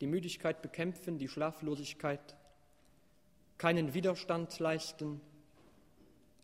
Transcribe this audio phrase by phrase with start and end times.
[0.00, 2.36] die Müdigkeit bekämpfen, die Schlaflosigkeit,
[3.58, 5.20] keinen Widerstand leisten,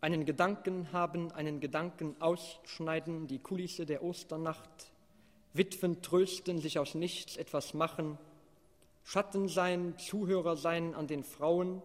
[0.01, 4.91] einen Gedanken haben, einen Gedanken ausschneiden, die Kulisse der Osternacht,
[5.53, 8.17] Witwen trösten, sich aus nichts etwas machen,
[9.03, 11.81] Schatten sein, Zuhörer sein an den Frauen,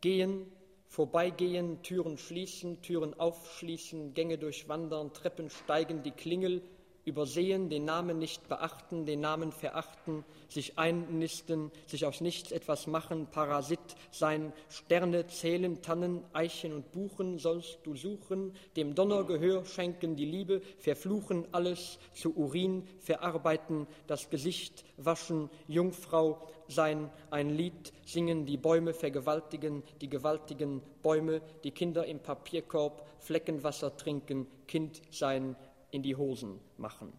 [0.00, 0.46] gehen,
[0.86, 6.62] vorbeigehen, Türen schließen, Türen aufschließen, Gänge durchwandern, Treppen steigen, die Klingel
[7.08, 13.26] übersehen, den Namen nicht beachten, den Namen verachten, sich einnisten, sich aus nichts etwas machen,
[13.26, 20.16] Parasit sein, Sterne zählen, Tannen, Eichen und Buchen sollst du suchen, dem Donner Gehör schenken
[20.16, 28.46] die Liebe, verfluchen alles zu Urin, verarbeiten, das Gesicht waschen, Jungfrau sein, ein Lied singen,
[28.46, 35.56] die Bäume vergewaltigen, die gewaltigen Bäume, die Kinder im Papierkorb, Fleckenwasser trinken, Kind sein,
[35.90, 37.12] in die Hosen machen.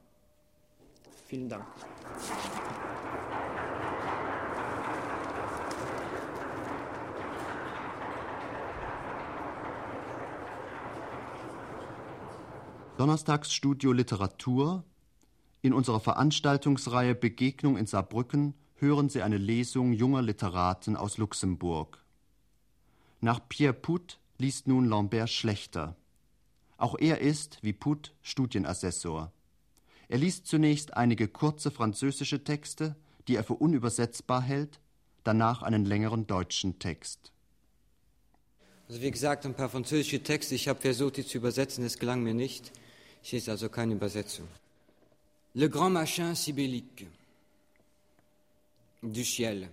[1.25, 1.65] Vielen Dank.
[12.97, 14.83] Donnerstagsstudio Literatur.
[15.61, 22.03] In unserer Veranstaltungsreihe Begegnung in Saarbrücken hören Sie eine Lesung junger Literaten aus Luxemburg.
[23.21, 25.95] Nach Pierre Put liest nun Lambert Schlechter.
[26.79, 29.31] Auch er ist, wie Put, Studienassessor.
[30.07, 32.95] Er liest zunächst einige kurze französische Texte,
[33.27, 34.79] die er für unübersetzbar hält,
[35.23, 37.31] danach einen längeren deutschen Text.
[38.87, 40.55] Also wie gesagt, ein paar französische Texte.
[40.55, 42.71] Ich habe versucht, die zu übersetzen, es gelang mir nicht.
[43.21, 44.47] Ich lese also keine Übersetzung.
[45.53, 47.07] Le grand machin sibyllique
[49.03, 49.69] du ciel.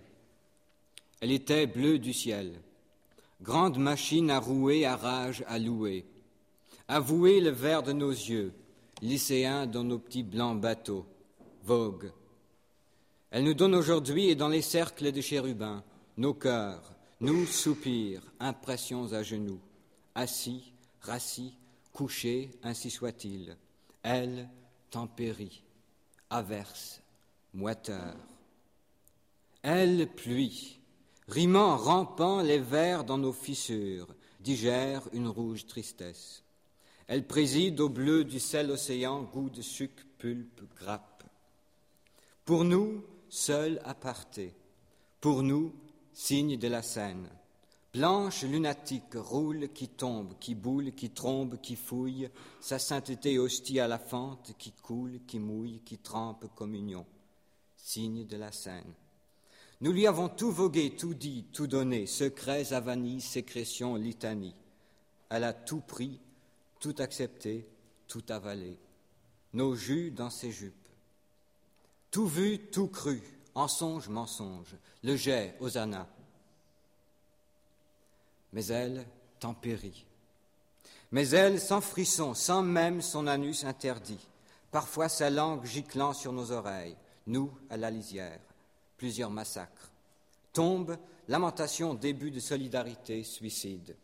[1.21, 2.53] Elle était bleue du ciel.
[3.41, 6.05] Grande machine à rouer, à rage, à louer.
[6.89, 8.53] Avouez le vert de nos yeux,
[9.01, 11.05] lycéens dans nos petits blancs bateaux,
[11.63, 12.13] vogue.
[13.29, 15.83] Elle nous donne aujourd'hui et dans les cercles de chérubins,
[16.15, 19.59] nos cœurs, nous soupirs, impressions à genoux,
[20.15, 20.71] assis,
[21.01, 21.53] rassis,
[21.91, 23.57] couchés, ainsi soit-il.
[24.01, 24.47] Elle,
[24.89, 25.63] tempérie,
[26.29, 27.01] averse,
[27.53, 28.15] moiteur.
[29.61, 30.79] Elle, pluie,
[31.27, 34.07] rimant, rampant les vers dans nos fissures,
[34.39, 36.43] digère une rouge tristesse.
[37.07, 41.23] Elle préside au bleu du sel océan, goût de sucre, pulpe, grappe.
[42.43, 44.53] Pour nous, seul aparté.
[45.21, 45.73] Pour nous,
[46.13, 47.29] signe de la Seine.
[47.93, 52.29] Blanche lunatique, roule, qui tombe, qui boule, qui trombe, qui fouille,
[52.59, 57.05] sa sainteté hostie à la fente, qui coule, qui mouille, qui trempe communion.
[57.77, 58.93] Signe de la Seine.
[59.79, 64.55] Nous lui avons tout vogué, tout dit, tout donné, secrets, avanies, sécrétions, litanie.
[65.29, 66.19] Elle a tout pris,
[66.79, 67.67] tout accepté,
[68.07, 68.77] tout avalé,
[69.53, 70.73] nos jus dans ses jupes.
[72.11, 73.21] Tout vu, tout cru,
[73.55, 76.07] ensonge, mensonge, le jet, Hosanna.
[78.53, 79.05] Mais elle
[79.39, 80.05] tempérit.
[81.11, 84.27] Mais elle, sans frisson, sans même son anus interdit,
[84.71, 88.39] parfois sa langue giclant sur nos oreilles, nous à la lisière,
[88.97, 89.91] plusieurs massacres.
[90.53, 93.95] Tombe, lamentation, début de solidarité, suicide.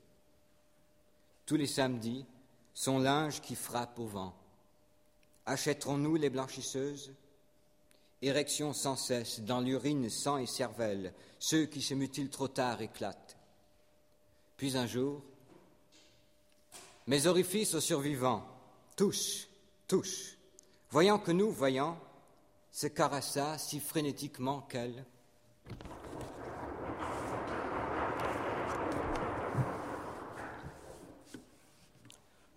[1.46, 2.26] Tous les samedis,
[2.74, 4.36] son linge qui frappe au vent.
[5.46, 7.14] Achèterons-nous les blanchisseuses?
[8.22, 13.38] Érection sans cesse, dans l'urine, sang et cervelle, ceux qui se mutilent trop tard éclatent.
[14.56, 15.22] Puis un jour,
[17.08, 18.48] mes orifices aux survivants,
[18.96, 19.50] tous,
[19.88, 20.38] tous,
[20.90, 22.00] voyant que nous, voyant,
[22.72, 25.06] se caressa si frénétiquement qu'elle,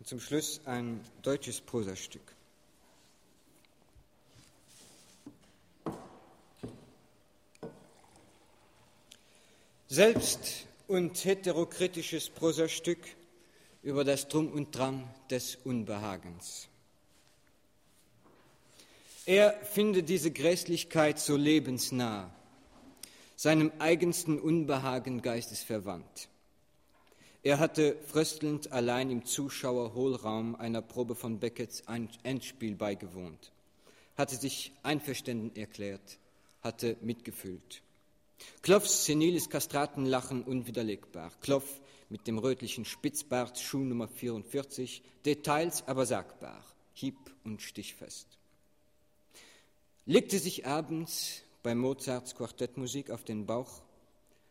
[0.06, 2.22] zum Schluss ein deutsches Prosastück.
[9.88, 13.00] Selbst und heterokritisches Prosastück
[13.82, 16.68] über das Drum und Drang des Unbehagens.
[19.24, 22.32] Er findet diese Grässlichkeit so lebensnah,
[23.34, 26.28] seinem eigensten Unbehagen geistesverwandt.
[27.46, 31.84] Er hatte fröstelnd allein im Zuschauerhohlraum einer Probe von Beckets
[32.24, 33.52] Endspiel beigewohnt,
[34.16, 36.18] hatte sich einverstanden erklärt,
[36.62, 37.82] hatte mitgefühlt.
[38.62, 41.30] Kloffs seniles Kastratenlachen unwiderlegbar.
[41.40, 46.64] Kloff mit dem rötlichen Spitzbart, Schuh Nummer 44, Details aber sagbar,
[46.94, 48.26] hieb- und stichfest.
[50.04, 53.82] Legte sich abends bei Mozarts Quartettmusik auf den Bauch,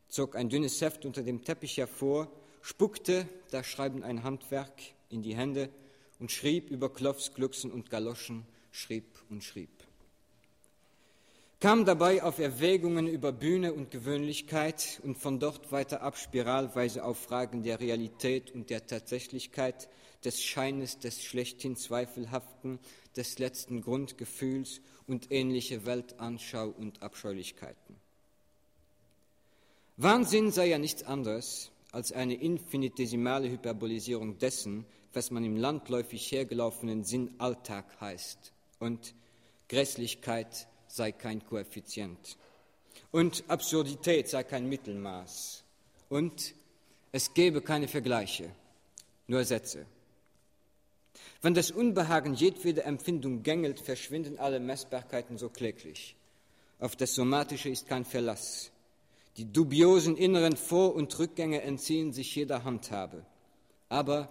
[0.08, 2.32] zog ein dünnes Heft unter dem Teppich hervor
[2.66, 4.74] spuckte da Schreiben ein Handwerk
[5.10, 5.70] in die Hände
[6.20, 9.70] und schrieb über Kloffs, Glucksen und Galoschen, schrieb und schrieb.
[11.60, 17.20] kam dabei auf Erwägungen über Bühne und Gewöhnlichkeit und von dort weiter ab spiralweise auf
[17.20, 19.88] Fragen der Realität und der Tatsächlichkeit,
[20.24, 22.80] des Scheines, des schlechthin Zweifelhaften,
[23.16, 27.96] des letzten Grundgefühls und ähnliche Weltanschau und Abscheulichkeiten.
[29.98, 37.06] Wahnsinn sei ja nichts anderes als eine infinitesimale Hyperbolisierung dessen, was man im landläufig hergelaufenen
[37.06, 38.52] Sinn Alltag heißt.
[38.80, 39.16] Und
[39.70, 42.38] Grässlichkeit sei kein Koeffizient.
[43.12, 45.64] Und Absurdität sei kein Mittelmaß.
[46.10, 46.54] Und
[47.14, 48.52] es gebe keine Vergleiche,
[49.28, 49.86] nur Sätze.
[51.42, 56.18] Wenn das Unbehagen jedwede Empfindung gängelt, verschwinden alle Messbarkeiten so kläglich.
[56.78, 58.72] Auf das Somatische ist kein Verlass.
[59.38, 63.26] Die dubiosen inneren Vor- und Rückgänge entziehen sich jeder Handhabe.
[63.90, 64.30] Aber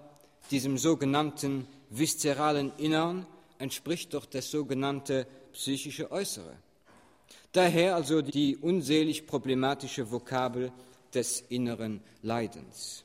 [0.50, 3.26] diesem sogenannten viszeralen Innern
[3.58, 6.56] entspricht doch das sogenannte psychische Äußere.
[7.52, 10.72] Daher also die unselig problematische Vokabel
[11.12, 13.04] des inneren Leidens.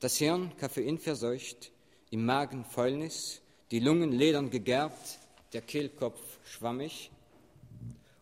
[0.00, 1.70] Das Hirn, Koffein verseucht,
[2.10, 5.18] im Magen Fäulnis, die Lungen ledern gegerbt,
[5.52, 7.10] der Kehlkopf schwammig.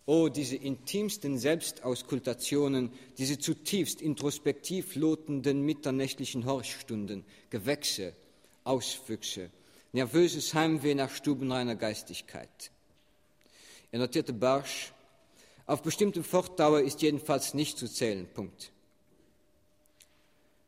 [0.09, 8.15] Oh, diese intimsten Selbstauskultationen, diese zutiefst introspektiv lotenden mitternächtlichen Horchstunden, Gewächse,
[8.63, 9.51] Auswüchse,
[9.93, 12.71] nervöses Heimweh nach stubenreiner Geistigkeit.
[13.91, 14.93] Er notierte barsch,
[15.67, 18.29] auf bestimmte Fortdauer ist jedenfalls nicht zu zählen.
[18.33, 18.71] Punkt.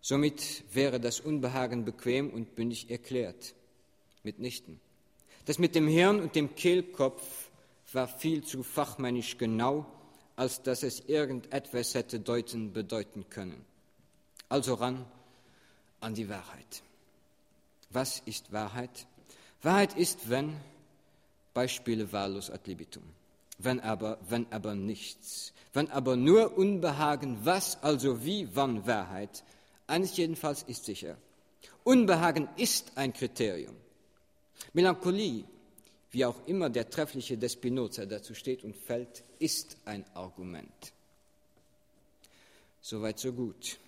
[0.00, 3.54] Somit wäre das Unbehagen bequem und bündig erklärt.
[4.24, 4.80] Mitnichten.
[5.44, 7.47] Das mit dem Hirn und dem Kehlkopf
[7.94, 9.86] war viel zu fachmännisch genau,
[10.36, 13.64] als dass es irgendetwas hätte deuten bedeuten können.
[14.48, 15.04] Also ran
[16.00, 16.82] an die Wahrheit.
[17.90, 19.06] Was ist Wahrheit?
[19.62, 20.56] Wahrheit ist, wenn,
[21.54, 23.02] Beispiele wahllos ad libitum,
[23.58, 29.42] wenn aber, wenn aber nichts, wenn aber nur Unbehagen, was, also wie, wann Wahrheit,
[29.86, 31.16] eines jedenfalls ist sicher.
[31.82, 33.74] Unbehagen ist ein Kriterium.
[34.72, 35.44] Melancholie,
[36.10, 40.92] wie auch immer der treffliche des Spinoza dazu steht und fällt, ist ein Argument.
[42.80, 43.78] Soweit, so gut.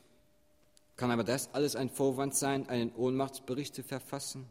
[0.97, 4.47] Kann aber das alles ein Vorwand sein, einen Ohnmachtsbericht zu verfassen?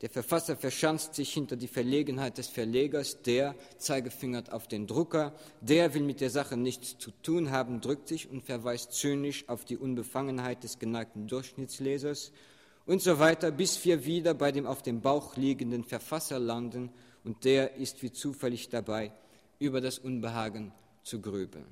[0.00, 5.92] Der Verfasser verschanzt sich hinter die Verlegenheit des Verlegers, der zeigefingert auf den Drucker, der
[5.92, 9.76] will mit der Sache nichts zu tun haben, drückt sich und verweist zynisch auf die
[9.76, 12.32] Unbefangenheit des geneigten Durchschnittslesers
[12.88, 16.90] und so weiter, bis wir wieder bei dem auf dem Bauch liegenden Verfasser landen
[17.22, 19.12] und der ist wie zufällig dabei,
[19.60, 20.72] über das Unbehagen
[21.04, 21.66] zu grübeln.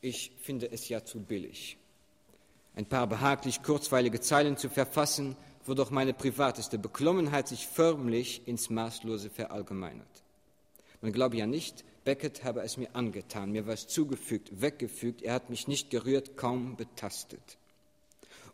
[0.00, 1.76] Ich finde es ja zu billig
[2.76, 5.34] ein paar behaglich kurzweilige Zeilen zu verfassen,
[5.64, 10.22] wo doch meine privateste Beklommenheit sich förmlich ins Maßlose verallgemeinert.
[11.00, 15.34] Man glaube ja nicht, Beckett habe es mir angetan, mir war es zugefügt, weggefügt, er
[15.34, 17.58] hat mich nicht gerührt, kaum betastet.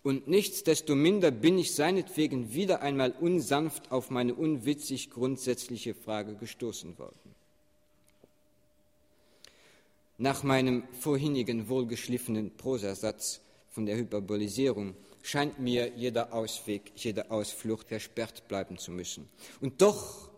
[0.02, 7.34] Und nichtsdestominder bin ich seinetwegen wieder einmal unsanft auf meine unwitzig grundsätzliche Frage gestoßen worden.
[10.18, 13.40] Nach meinem vorhinigen wohlgeschliffenen Prosasatz
[13.70, 19.28] von der Hyperbolisierung scheint mir jeder Ausweg, jede Ausflucht versperrt bleiben zu müssen.
[19.60, 20.31] Und doch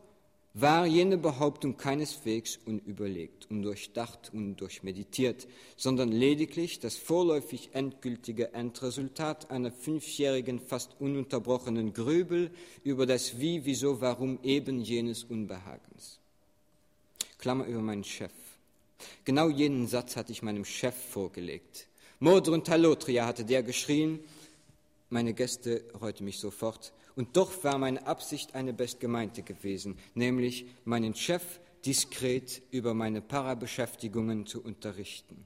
[0.55, 10.61] war jene Behauptung keineswegs unüberlegt, undurchdacht, undurchmeditiert, sondern lediglich das vorläufig endgültige Endresultat einer fünfjährigen,
[10.61, 12.53] fast ununterbrochenen Grübel
[12.85, 16.21] über das Wie, Wieso, Warum eben jenes Unbehagens.
[17.39, 18.33] Klammer über meinen Chef.
[19.25, 21.89] Genau jenen Satz hatte ich meinem Chef vorgelegt.
[22.21, 24.21] Modrun Talotria hatte der geschrien,
[25.11, 31.15] meine Gäste reute mich sofort, und doch war meine Absicht eine bestgemeinte gewesen, nämlich meinen
[31.15, 35.45] Chef diskret über meine Parabeschäftigungen zu unterrichten.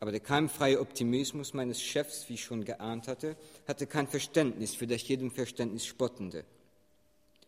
[0.00, 3.36] Aber der keimfreie Optimismus meines Chefs, wie ich schon geahnt hatte,
[3.68, 6.44] hatte kein Verständnis für das jedem Verständnis Spottende.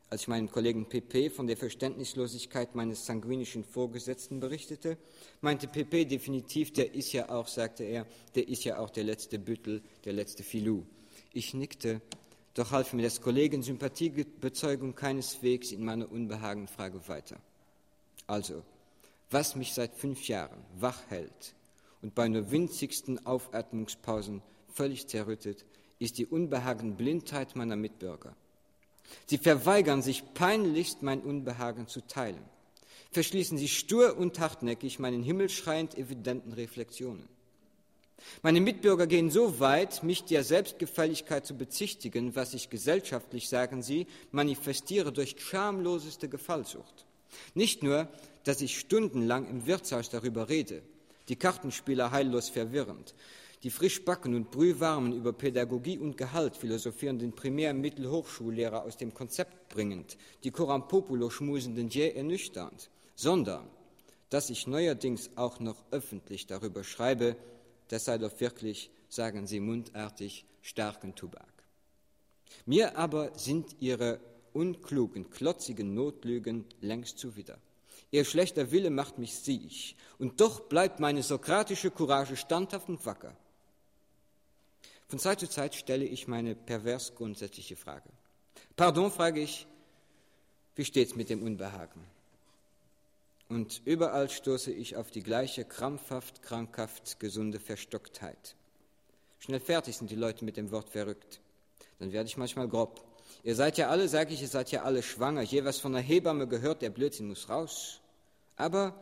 [0.09, 4.97] Als ich meinem Kollegen PP von der Verständnislosigkeit meines sanguinischen Vorgesetzten berichtete,
[5.41, 8.07] meinte PP definitiv, der ist ja auch, sagte er,
[8.37, 10.85] der ist ja auch der letzte Büttel, der letzte Filou.
[11.33, 12.01] Ich nickte,
[12.55, 17.37] doch half mir des Kollegen Sympathiebezeugung keineswegs in meiner Unbehagenfrage weiter.
[18.27, 18.63] Also,
[19.31, 21.55] was mich seit fünf Jahren wach hält
[22.01, 24.41] und bei nur winzigsten Aufatmungspausen
[24.73, 25.65] völlig zerrüttet,
[25.99, 28.37] ist die Unbehagenblindheit meiner Mitbürger.
[29.27, 32.43] Sie verweigern sich peinlichst, mein Unbehagen zu teilen,
[33.11, 37.29] verschließen sich stur und hartnäckig meinen himmelschreiend evidenten Reflexionen.
[38.43, 44.07] Meine Mitbürger gehen so weit, mich der Selbstgefälligkeit zu bezichtigen, was ich gesellschaftlich, sagen sie,
[44.33, 47.07] manifestiere durch schamloseste Gefallsucht.
[47.55, 48.09] Nicht nur,
[48.45, 50.83] dass ich stundenlang im Wirtshaus darüber rede,
[51.29, 53.15] die Kartenspieler heillos verwirrend,
[53.63, 59.71] die frischbacken und brühwarmen über Pädagogie und Gehalt philosophierenden Primär- und Mittelhochschullehrer aus dem Konzept
[59.71, 63.67] bringend, die Coram Populo schmusenden jäh ernüchternd, sondern
[64.29, 67.37] dass ich neuerdings auch noch öffentlich darüber schreibe,
[67.89, 71.53] das sei doch wirklich, sagen Sie mundartig, starken Tobak.
[72.67, 74.21] Mir aber sind Ihre
[74.53, 77.59] unklugen, klotzigen Notlügen längst zuwider.
[78.11, 83.37] Ihr schlechter Wille macht mich siech, und doch bleibt meine sokratische Courage standhaft und wacker.
[85.09, 88.09] Von Zeit zu Zeit stelle ich meine pervers grundsätzliche Frage.
[88.77, 89.67] Pardon, frage ich,
[90.77, 92.01] wie steht's mit dem Unbehagen?
[93.49, 98.57] Und überall stoße ich auf die gleiche krampfhaft, krankhaft gesunde Verstocktheit.
[99.39, 101.41] Schnell fertig sind die Leute mit dem Wort verrückt.
[101.99, 103.05] Dann werde ich manchmal grob.
[103.43, 105.43] Ihr seid ja alle, sage ich, ihr seid ja alle schwanger.
[105.43, 108.01] Je was von der Hebamme gehört, der Blödsinn muss raus.
[108.57, 108.95] Aber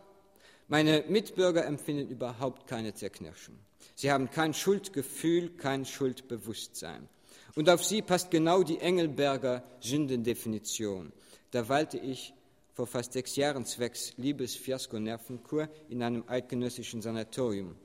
[0.69, 3.57] meine Mitbürger empfinden überhaupt keine Zerknirschung.
[3.95, 7.09] Sie haben kein Schuldgefühl, kein Schuldbewusstsein.
[7.55, 11.13] Und auf sie passt genau die Engelberger Sündendefinition.
[11.51, 12.35] Da walte ich
[12.75, 17.77] vor fast sechs Jahren zwecks Liebesfiasko-Nervenkur in einem eidgenössischen Sanatorium.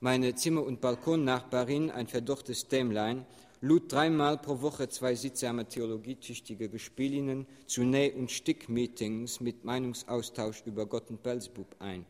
[0.00, 3.24] Meine Zimmer- und Balkonnachbarin, ein verdorrtes Dämlein,
[3.60, 10.86] lud dreimal pro Woche zwei sittsame theologietüchtige Gespielinnen zu Näh- und Stickmeetings mit Meinungsaustausch über
[10.86, 12.04] Gott und Belzebub ein.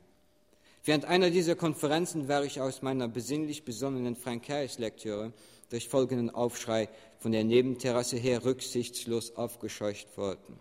[0.85, 5.35] Während einer dieser Konferenzen war ich aus meiner besinnlich besonnenen Frankreichs-Lektüre
[5.69, 10.59] durch folgenden Aufschrei von der Nebenterrasse her rücksichtslos aufgescheucht worden.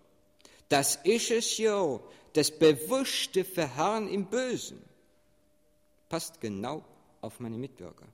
[0.72, 2.00] Das ist es jo,
[2.32, 4.82] das bewusste Verharren im Bösen.
[6.08, 6.82] Passt genau
[7.20, 8.06] auf meine Mitbürger.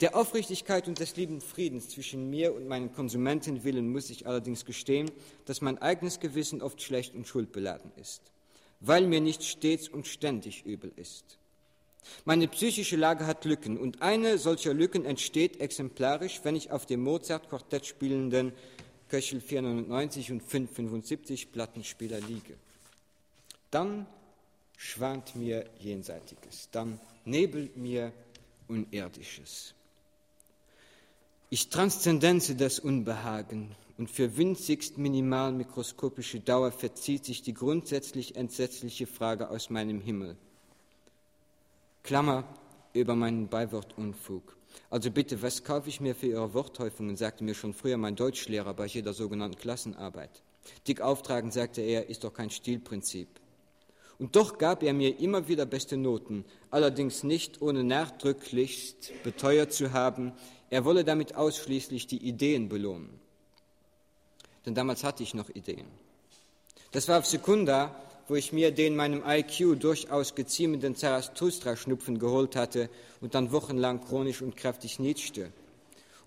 [0.00, 4.64] Der Aufrichtigkeit und des lieben Friedens zwischen mir und meinen Konsumenten willen muss ich allerdings
[4.64, 5.12] gestehen,
[5.44, 8.32] dass mein eigenes Gewissen oft schlecht und schuldbeladen ist,
[8.80, 11.38] weil mir nicht stets und ständig übel ist.
[12.24, 17.04] Meine psychische Lage hat Lücken und eine solcher Lücken entsteht exemplarisch, wenn ich auf dem
[17.04, 18.54] Mozart-Quartett spielenden
[19.08, 22.54] Köchel 490 und 575 Plattenspieler liege.
[23.70, 24.06] Dann
[24.76, 28.12] schwant mir Jenseitiges, dann nebelt mir
[28.68, 29.74] Unirdisches.
[31.50, 39.06] Ich transzendenze das Unbehagen und für winzigst minimal mikroskopische Dauer verzieht sich die grundsätzlich entsetzliche
[39.06, 40.36] Frage aus meinem Himmel.
[42.02, 42.44] Klammer
[42.92, 44.57] über meinen Beiwort Unfug.
[44.90, 48.74] Also bitte, was kaufe ich mir für Ihre Worthäufungen, sagte mir schon früher mein Deutschlehrer
[48.74, 50.42] bei jeder sogenannten Klassenarbeit.
[50.86, 53.28] Dick auftragen, sagte er, ist doch kein Stilprinzip.
[54.18, 59.92] Und doch gab er mir immer wieder beste Noten, allerdings nicht ohne nachdrücklichst beteuert zu
[59.92, 60.32] haben,
[60.70, 63.20] er wolle damit ausschließlich die Ideen belohnen.
[64.66, 65.86] Denn damals hatte ich noch Ideen.
[66.90, 67.94] Das war auf Sekunda,
[68.28, 74.42] wo ich mir den meinem IQ durchaus geziemenden Zarathustra-Schnupfen geholt hatte und dann wochenlang chronisch
[74.42, 75.50] und kräftig nietzschte.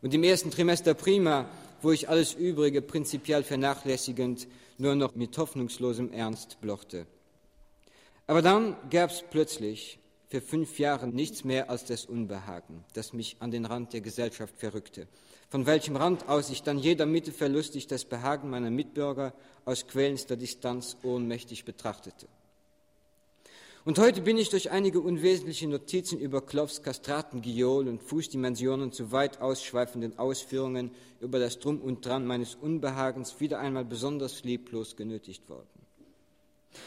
[0.02, 1.48] Und im ersten Trimester prima,
[1.82, 4.48] wo ich alles Übrige prinzipiell vernachlässigend
[4.80, 7.06] nur noch mit hoffnungslosem Ernst blochte.
[8.26, 10.00] Aber dann gab es plötzlich
[10.32, 14.56] für fünf Jahre nichts mehr als das Unbehagen, das mich an den Rand der Gesellschaft
[14.56, 15.08] verrückte,
[15.50, 19.34] von welchem Rand aus ich dann jeder Mitte verlustig das Behagen meiner Mitbürger
[19.66, 22.28] aus quälendster Distanz ohnmächtig betrachtete.
[23.84, 29.42] Und heute bin ich durch einige unwesentliche Notizen über Kloffs Kastratengiol und Fußdimensionen zu weit
[29.42, 35.68] ausschweifenden Ausführungen über das Drum und Dran meines Unbehagens wieder einmal besonders leblos genötigt worden.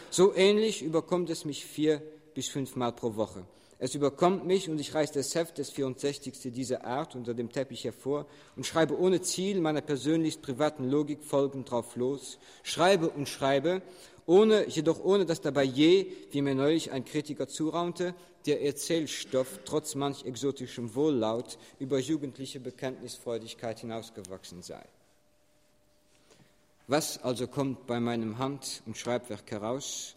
[0.08, 2.00] So ähnlich überkommt es mich vier
[2.34, 3.44] bis fünfmal pro Woche.
[3.78, 6.52] Es überkommt mich und ich reiße das Heft des 64.
[6.52, 8.26] dieser Art unter dem Teppich hervor
[8.56, 13.82] und schreibe ohne Ziel meiner persönlichst privaten Logik folgend drauf los, schreibe und schreibe,
[14.26, 18.14] ohne, jedoch ohne, dass dabei je, wie mir neulich ein Kritiker zuraunte,
[18.46, 24.84] der Erzählstoff trotz manch exotischem Wohllaut über jugendliche Bekenntnisfreudigkeit hinausgewachsen sei.
[26.86, 30.16] Was also kommt bei meinem Hand- und Schreibwerk heraus?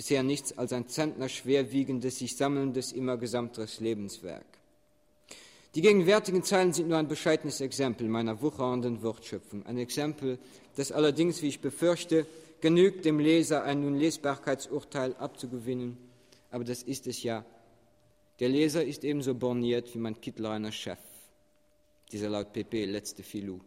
[0.00, 4.46] Bisher nichts als ein Zentner schwerwiegendes, sich sammelndes, immer gesamteres Lebenswerk.
[5.74, 9.66] Die gegenwärtigen Zeilen sind nur ein bescheidenes Exempel meiner wuchernden Wortschöpfung.
[9.66, 10.38] Ein Exempel,
[10.76, 12.24] das allerdings, wie ich befürchte,
[12.62, 15.98] genügt, dem Leser ein nun Lesbarkeitsurteil abzugewinnen.
[16.50, 17.44] Aber das ist es ja.
[18.38, 20.98] Der Leser ist ebenso borniert wie mein Kittlereiner Chef,
[22.10, 23.60] dieser laut PP letzte Filou.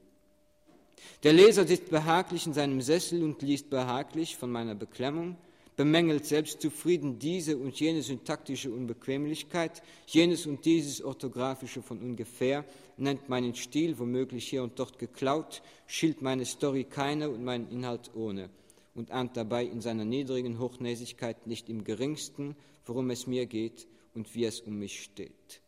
[1.21, 5.37] Der Leser sitzt behaglich in seinem Sessel und liest behaglich von meiner Beklemmung,
[5.75, 12.65] bemängelt selbstzufrieden diese und jene syntaktische Unbequemlichkeit, jenes und dieses orthografische von ungefähr,
[12.97, 18.11] nennt meinen Stil womöglich hier und dort geklaut, schilt meine Story keine und meinen Inhalt
[18.15, 18.49] ohne.
[18.95, 24.33] und ahnt dabei in seiner niedrigen Hochnäsigkeit nicht im geringsten, worum es mir geht und
[24.35, 25.61] wie es um mich steht.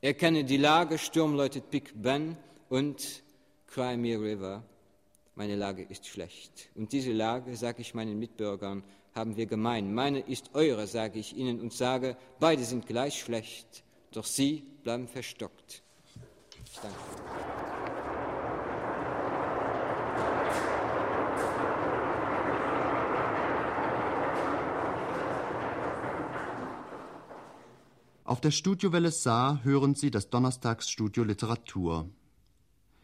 [0.00, 2.36] Er kenne die Lage, Sturm läutet Big Ben
[2.68, 3.22] und
[3.68, 4.64] Crimea River.
[5.34, 6.70] Meine Lage ist schlecht.
[6.74, 9.94] Und diese Lage, sage ich meinen Mitbürgern, haben wir gemein.
[9.94, 15.08] Meine ist eure, sage ich ihnen und sage, beide sind gleich schlecht, doch sie bleiben
[15.08, 15.82] verstockt.
[16.64, 16.96] Ich danke.
[28.24, 32.08] Auf der Studiowelle Saar hören Sie das Donnerstagsstudio Literatur.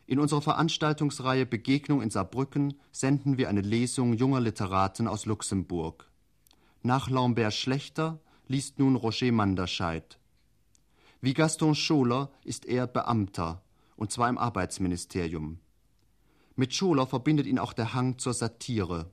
[0.08, 6.10] In unserer Veranstaltungsreihe Begegnung in Saarbrücken senden wir eine Lesung junger Literaten aus Luxemburg.
[6.82, 10.18] Nach Lambert Schlechter liest nun Roger Manderscheid.
[11.20, 13.60] Wie Gaston Scholer ist er Beamter,
[13.96, 15.58] und zwar im Arbeitsministerium.
[16.56, 19.10] Mit Scholer verbindet ihn auch der Hang zur Satire.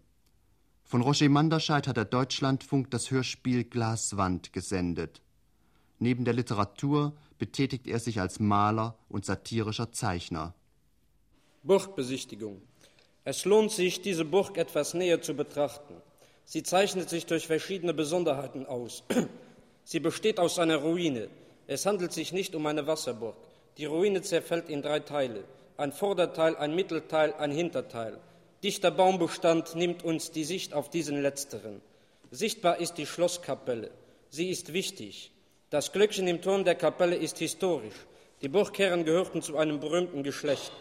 [0.86, 5.22] Von Roger Manderscheid hat der Deutschlandfunk das Hörspiel Glaswand gesendet.
[6.00, 10.56] Neben der Literatur betätigt er sich als Maler und satirischer Zeichner.
[11.66, 12.62] Burgbesichtigung.
[13.24, 15.96] Es lohnt sich, diese Burg etwas näher zu betrachten.
[16.46, 19.04] Sie zeichnet sich durch verschiedene Besonderheiten aus.
[19.84, 21.28] Sie besteht aus einer Ruine.
[21.66, 23.36] Es handelt sich nicht um eine Wasserburg.
[23.78, 25.44] Die Ruine zerfällt in drei Teile.
[25.78, 28.20] Ein Vorderteil, ein Mittelteil, ein Hinterteil.
[28.64, 31.82] Dichter Baumbestand nimmt uns die Sicht auf diesen letzteren.
[32.30, 33.90] Sichtbar ist die Schlosskapelle.
[34.30, 35.32] Sie ist wichtig.
[35.72, 37.96] Das Glöckchen im Turm der Kapelle ist historisch.
[38.42, 40.72] Die Burgherren gehörten zu einem berühmten Geschlecht.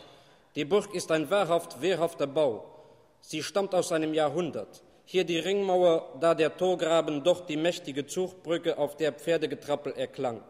[0.56, 2.64] Die Burg ist ein wahrhaft wehrhafter Bau.
[3.20, 4.82] Sie stammt aus einem Jahrhundert.
[5.04, 10.42] Hier die Ringmauer, da der Torgraben, doch die mächtige Zugbrücke, auf der Pferdegetrappel erklang.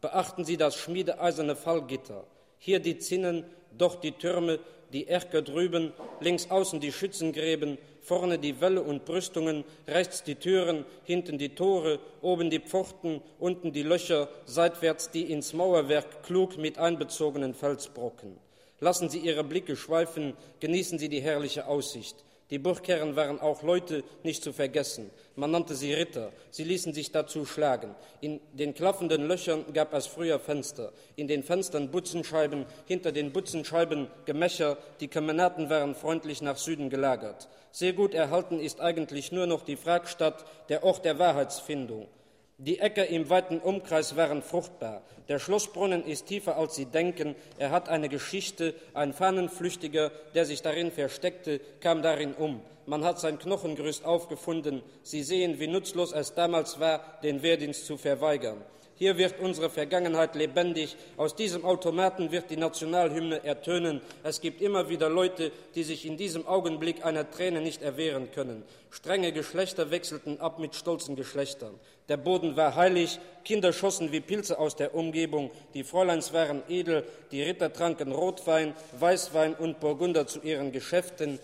[0.00, 2.24] Beachten Sie das schmiedeeiserne Fallgitter.
[2.58, 3.44] Hier die Zinnen,
[3.78, 4.58] doch die Türme,
[4.92, 10.84] die Erker drüben, links außen die Schützengräben, vorne die Wälle und Brüstungen, rechts die Türen,
[11.04, 16.78] hinten die Tore, oben die Pforten, unten die Löcher, seitwärts die ins Mauerwerk klug mit
[16.78, 18.36] einbezogenen Felsbrocken.
[18.82, 22.16] Lassen Sie Ihre Blicke schweifen, genießen Sie die herrliche Aussicht.
[22.50, 25.12] Die Burgherren waren auch Leute nicht zu vergessen.
[25.36, 26.32] Man nannte sie Ritter.
[26.50, 27.94] Sie ließen sich dazu schlagen.
[28.20, 30.92] In den klaffenden Löchern gab es früher Fenster.
[31.14, 34.76] In den Fenstern Butzenscheiben, hinter den Butzenscheiben Gemächer.
[34.98, 37.48] Die Kemenaten waren freundlich nach Süden gelagert.
[37.70, 42.08] Sehr gut erhalten ist eigentlich nur noch die Fragstadt, der Ort der Wahrheitsfindung.
[42.58, 45.02] Die Äcker im weiten Umkreis waren fruchtbar.
[45.28, 47.34] Der Schlossbrunnen ist tiefer, als Sie denken.
[47.58, 48.74] Er hat eine Geschichte.
[48.94, 52.60] Ein Fahnenflüchtiger, der sich darin versteckte, kam darin um.
[52.86, 54.82] Man hat sein Knochengerüst aufgefunden.
[55.02, 58.62] Sie sehen, wie nutzlos es damals war, den Wehrdienst zu verweigern.
[59.02, 60.96] Hier wird unsere Vergangenheit lebendig.
[61.16, 64.00] Aus diesem Automaten wird die Nationalhymne ertönen.
[64.22, 68.62] Es gibt immer wieder Leute, die sich in diesem Augenblick einer Träne nicht erwehren können.
[68.90, 71.74] Strenge Geschlechter wechselten ab mit stolzen Geschlechtern.
[72.08, 77.04] Der Boden war heilig, Kinder schossen wie Pilze aus der Umgebung, die Fräuleins waren edel,
[77.30, 81.38] die Ritter tranken Rotwein, Weißwein und Burgunder zu ihren Geschäften.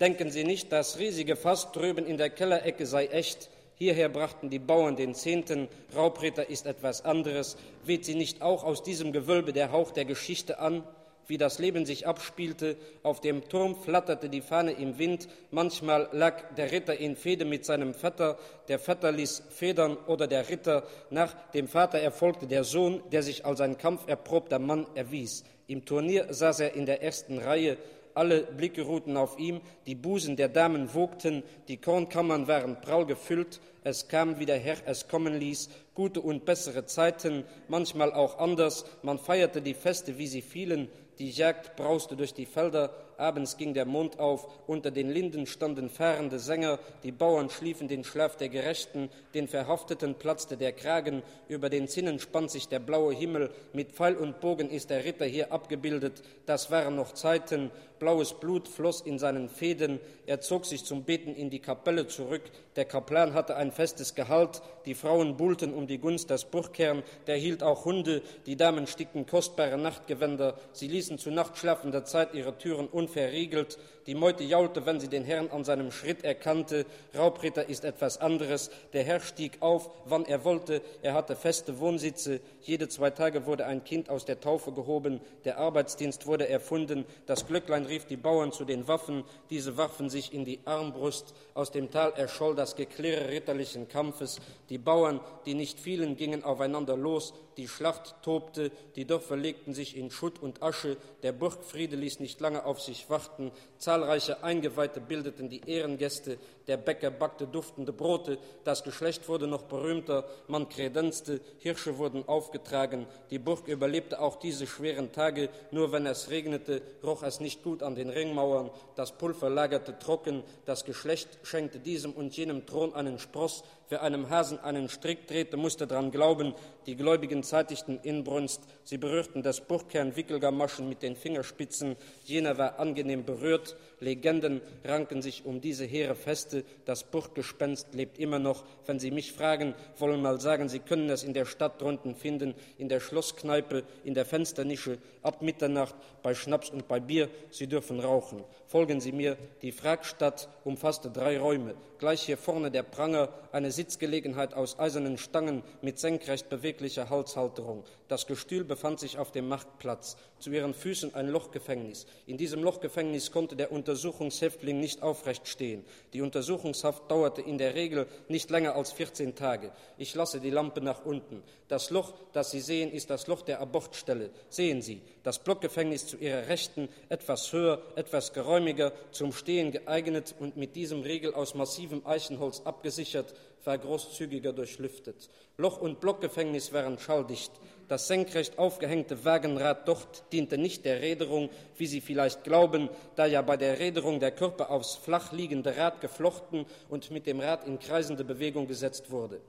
[0.00, 3.48] Denken Sie nicht, das riesige Fass drüben in der Kellerecke sei echt.
[3.76, 5.68] Hierher brachten die Bauern den Zehnten.
[5.94, 7.56] Raubritter ist etwas anderes.
[7.84, 10.84] Weht sie nicht auch aus diesem Gewölbe der Hauch der Geschichte an?
[11.32, 16.54] Wie das Leben sich abspielte, auf dem Turm flatterte die Fahne im Wind, manchmal lag
[16.56, 18.36] der Ritter in Fehde mit seinem Vater,
[18.68, 21.34] der Vater ließ federn oder der Ritter, nach.
[21.52, 25.42] Dem Vater erfolgte der Sohn, der sich als ein kampferprobter Mann erwies.
[25.68, 27.78] Im Turnier saß er in der ersten Reihe,
[28.14, 33.60] alle Blicke ruhten auf ihm, die Busen der Damen wogten, die Kornkammern waren prall gefüllt,
[33.84, 38.84] es kam, wie der Herr es kommen ließ, gute und bessere Zeiten, manchmal auch anders,
[39.02, 43.74] man feierte die Feste, wie sie fielen, die Jagd brauste durch die Felder, abends ging
[43.74, 48.48] der Mond auf, unter den Linden standen fahrende Sänger, die Bauern schliefen den Schlaf der
[48.48, 53.92] Gerechten, den Verhafteten platzte der Kragen, über den Zinnen spannt sich der blaue Himmel, mit
[53.92, 59.00] Pfeil und Bogen ist der Ritter hier abgebildet, das waren noch Zeiten, blaues Blut floss
[59.00, 62.42] in seinen Fäden, er zog sich zum Beten in die Kapelle zurück,
[62.74, 67.36] der Kaplan hatte ein festes Gehalt, die Frauen buhlten um die Gunst des Burgherrn, der
[67.36, 72.88] hielt auch Hunde, die Damen stickten kostbare Nachtgewänder, sie ließen zu nachtschlafender Zeit ihre Türen
[73.02, 76.86] unverriegelt, die Meute jaulte, wenn sie den Herrn an seinem Schritt erkannte.
[77.16, 78.70] Raubritter ist etwas anderes.
[78.92, 80.82] Der Herr stieg auf, wann er wollte.
[81.02, 82.40] Er hatte feste Wohnsitze.
[82.62, 85.20] Jede zwei Tage wurde ein Kind aus der Taufe gehoben.
[85.44, 87.04] Der Arbeitsdienst wurde erfunden.
[87.26, 89.22] Das Glöcklein rief die Bauern zu den Waffen.
[89.50, 91.32] Diese warfen sich in die Armbrust.
[91.54, 94.40] Aus dem Tal erscholl das Geklirre ritterlichen Kampfes.
[94.68, 97.34] Die Bauern, die nicht fielen, gingen aufeinander los.
[97.56, 98.70] Die Schlacht tobte.
[98.96, 100.96] Die Dörfer legten sich in Schutt und Asche.
[101.22, 103.52] Der Burgfriede ließ nicht lange auf sich warten.
[103.78, 106.38] Zahlreiche Eingeweihte bildeten die Ehrengäste.
[106.66, 108.38] Der Bäcker backte duftende Brote.
[108.64, 110.24] Das Geschlecht wurde noch berühmter.
[110.48, 111.40] Man kredenzte.
[111.58, 113.06] Hirsche wurden aufgetragen.
[113.30, 115.50] Die Burg überlebte auch diese schweren Tage.
[115.70, 118.70] Nur wenn es regnete, roch es nicht gut an den Ringmauern.
[118.96, 120.42] Das Pulver lagerte trocken.
[120.64, 123.64] Das Geschlecht schenkte diesem und jenem Thron einen Spross.
[123.92, 126.54] Wer einem Hasen einen Strick drehte, musste daran glauben.
[126.86, 128.62] Die Gläubigen zeitigten Inbrunst.
[128.84, 131.96] Sie berührten das Burgkern Wickelgamaschen mit den Fingerspitzen.
[132.24, 133.76] Jener war angenehm berührt.
[134.02, 136.64] Legenden ranken sich um diese hehre Feste.
[136.84, 138.64] Das Burggespenst lebt immer noch.
[138.84, 142.54] Wenn Sie mich fragen, wollen mal sagen, Sie können es in der Stadt drunten finden,
[142.78, 147.28] in der Schlosskneipe, in der Fensternische, ab Mitternacht, bei Schnaps und bei Bier.
[147.50, 148.44] Sie dürfen rauchen.
[148.66, 149.36] Folgen Sie mir.
[149.62, 151.74] Die Fragstadt umfasste drei Räume.
[151.98, 157.84] Gleich hier vorne der Pranger, eine Sitzgelegenheit aus eisernen Stangen mit senkrecht beweglicher Halshalterung.
[158.08, 160.16] Das Gestühl befand sich auf dem Marktplatz.
[160.42, 162.04] Zu ihren Füßen ein Lochgefängnis.
[162.26, 165.84] In diesem Lochgefängnis konnte der Untersuchungshäftling nicht aufrecht stehen.
[166.14, 169.70] Die Untersuchungshaft dauerte in der Regel nicht länger als 14 Tage.
[169.98, 171.44] Ich lasse die Lampe nach unten.
[171.68, 174.30] Das Loch, das Sie sehen, ist das Loch der Abortstelle.
[174.48, 180.56] Sehen Sie, das Blockgefängnis zu Ihrer Rechten, etwas höher, etwas geräumiger, zum Stehen geeignet und
[180.56, 183.32] mit diesem Riegel aus massivem Eichenholz abgesichert,
[183.64, 185.28] war großzügiger durchlüftet.
[185.56, 187.52] Loch- und Blockgefängnis waren schalldicht.
[187.88, 193.42] Das senkrecht aufgehängte Wagenrad dort diente nicht der Räderung, wie Sie vielleicht glauben, da ja
[193.42, 197.78] bei der Räderung der Körper aufs flach liegende Rad geflochten und mit dem Rad in
[197.78, 199.40] kreisende Bewegung gesetzt wurde.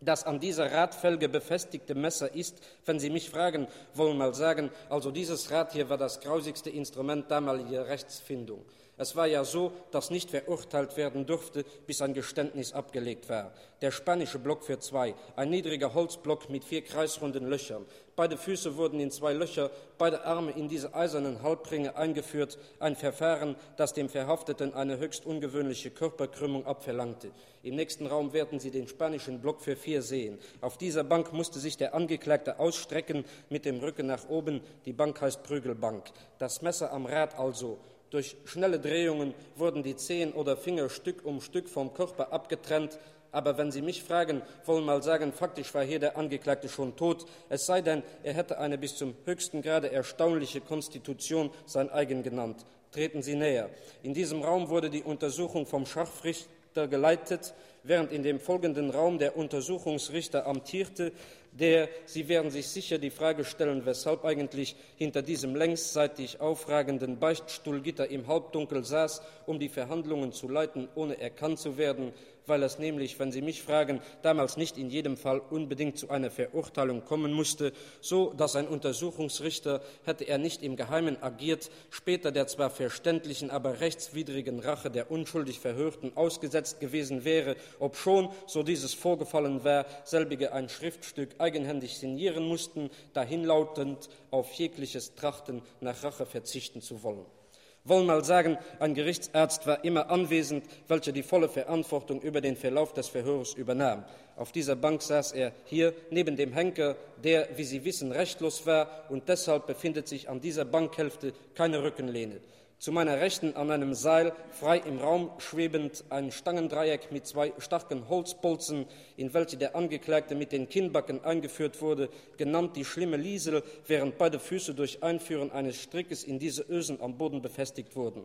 [0.00, 5.10] Das an dieser Radfelge befestigte Messer ist, wenn Sie mich fragen, wollen mal sagen, also
[5.10, 8.64] dieses Rad hier war das grausigste Instrument damaliger Rechtsfindung.
[8.98, 13.52] Es war ja so, dass nicht verurteilt werden durfte, bis ein Geständnis abgelegt war.
[13.80, 17.86] Der spanische Block für zwei, ein niedriger Holzblock mit vier kreisrunden Löchern.
[18.16, 23.54] Beide Füße wurden in zwei Löcher, beide Arme in diese eisernen Halbringe eingeführt, ein Verfahren,
[23.76, 27.30] das dem Verhafteten eine höchst ungewöhnliche Körperkrümmung abverlangte.
[27.62, 30.40] Im nächsten Raum werden Sie den spanischen Block für vier sehen.
[30.60, 34.60] Auf dieser Bank musste sich der Angeklagte ausstrecken mit dem Rücken nach oben.
[34.86, 36.10] Die Bank heißt Prügelbank.
[36.40, 37.78] Das Messer am Rad also.
[38.10, 42.98] Durch schnelle Drehungen wurden die Zehen oder Finger Stück um Stück vom Körper abgetrennt.
[43.32, 47.26] Aber wenn Sie mich fragen, wollen mal sagen, faktisch war hier der Angeklagte schon tot,
[47.50, 52.64] es sei denn, er hätte eine bis zum höchsten Grade erstaunliche Konstitution sein eigen genannt.
[52.90, 53.68] Treten Sie näher.
[54.02, 59.36] In diesem Raum wurde die Untersuchung vom Scharfrichter geleitet, während in dem folgenden Raum der
[59.36, 61.12] Untersuchungsrichter amtierte,
[61.58, 68.08] der, Sie werden sich sicher die Frage stellen, weshalb eigentlich hinter diesem längsseitig aufragenden Beichtstuhlgitter
[68.08, 72.12] im Halbdunkel saß, um die Verhandlungen zu leiten, ohne erkannt zu werden,
[72.48, 76.30] weil es nämlich, wenn Sie mich fragen, damals nicht in jedem Fall unbedingt zu einer
[76.30, 82.46] Verurteilung kommen musste, so dass ein Untersuchungsrichter, hätte er nicht im Geheimen agiert, später der
[82.46, 89.64] zwar verständlichen, aber rechtswidrigen Rache der unschuldig Verhörten ausgesetzt gewesen wäre, obschon, so dieses vorgefallen
[89.64, 97.02] war, selbige ein Schriftstück eigenhändig signieren mussten, dahinlautend auf jegliches Trachten nach Rache verzichten zu
[97.02, 97.37] wollen
[97.84, 102.92] wollen mal sagen, ein Gerichtsarzt war immer anwesend, welcher die volle Verantwortung über den Verlauf
[102.92, 104.04] des Verhörs übernahm.
[104.36, 109.06] Auf dieser Bank saß er hier neben dem Henker, der, wie Sie wissen, rechtlos war,
[109.08, 112.40] und deshalb befindet sich an dieser Bankhälfte keine Rückenlehne.
[112.78, 118.08] Zu meiner Rechten an einem Seil, frei im Raum schwebend, ein Stangendreieck mit zwei starken
[118.08, 118.86] Holzbolzen,
[119.16, 124.38] in welche der Angeklagte mit den Kinnbacken eingeführt wurde, genannt die schlimme Liesel, während beide
[124.38, 128.22] Füße durch Einführen eines Strickes in diese Ösen am Boden befestigt wurden.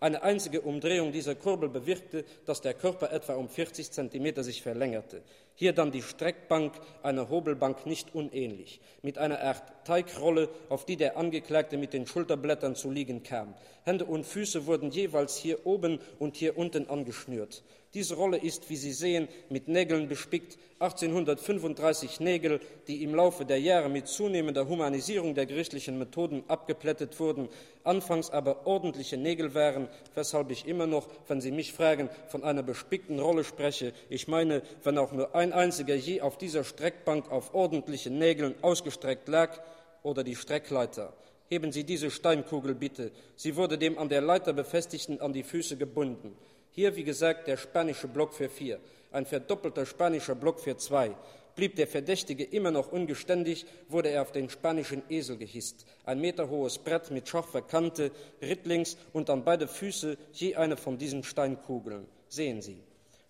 [0.00, 5.22] Eine einzige Umdrehung dieser Kurbel bewirkte, dass der Körper etwa um 40 Zentimeter sich verlängerte.
[5.54, 11.16] Hier dann die Streckbank, einer Hobelbank nicht unähnlich, mit einer Art Teigrolle, auf die der
[11.16, 13.54] Angeklagte mit den Schulterblättern zu liegen kam.
[13.84, 17.62] Hände und Füße wurden jeweils hier oben und hier unten angeschnürt.
[17.94, 20.58] Diese Rolle ist, wie Sie sehen, mit Nägeln bespickt.
[20.80, 27.48] 1835 Nägel, die im Laufe der Jahre mit zunehmender Humanisierung der gerichtlichen Methoden abgeplättet wurden,
[27.84, 32.64] anfangs aber ordentliche Nägel waren, weshalb ich immer noch, wenn Sie mich fragen, von einer
[32.64, 33.92] bespickten Rolle spreche.
[34.08, 39.28] Ich meine, wenn auch nur ein einziger je auf dieser Streckbank auf ordentlichen Nägeln ausgestreckt
[39.28, 39.60] lag,
[40.04, 41.12] oder die Streckleiter.
[41.48, 43.10] Heben Sie diese Steinkugel bitte.
[43.34, 46.36] Sie wurde dem an der Leiter befestigten an die Füße gebunden.
[46.70, 48.78] Hier, wie gesagt, der spanische Block für vier,
[49.10, 51.14] ein verdoppelter spanischer Block für zwei.
[51.54, 55.86] Blieb der Verdächtige immer noch ungeständig, wurde er auf den spanischen Esel gehisst.
[56.04, 58.10] Ein meterhohes Brett mit scharfer Kante,
[58.42, 62.06] rittlings und an beide Füße je eine von diesen Steinkugeln.
[62.28, 62.82] Sehen Sie.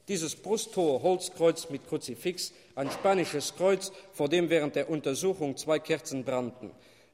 [0.09, 6.25] Dieses brusthohe Holzkreuz mit Kruzifix, ein spanisches Kreuz, vor dem während der Untersuchung zwei Kerzen
[6.25, 6.71] brannten.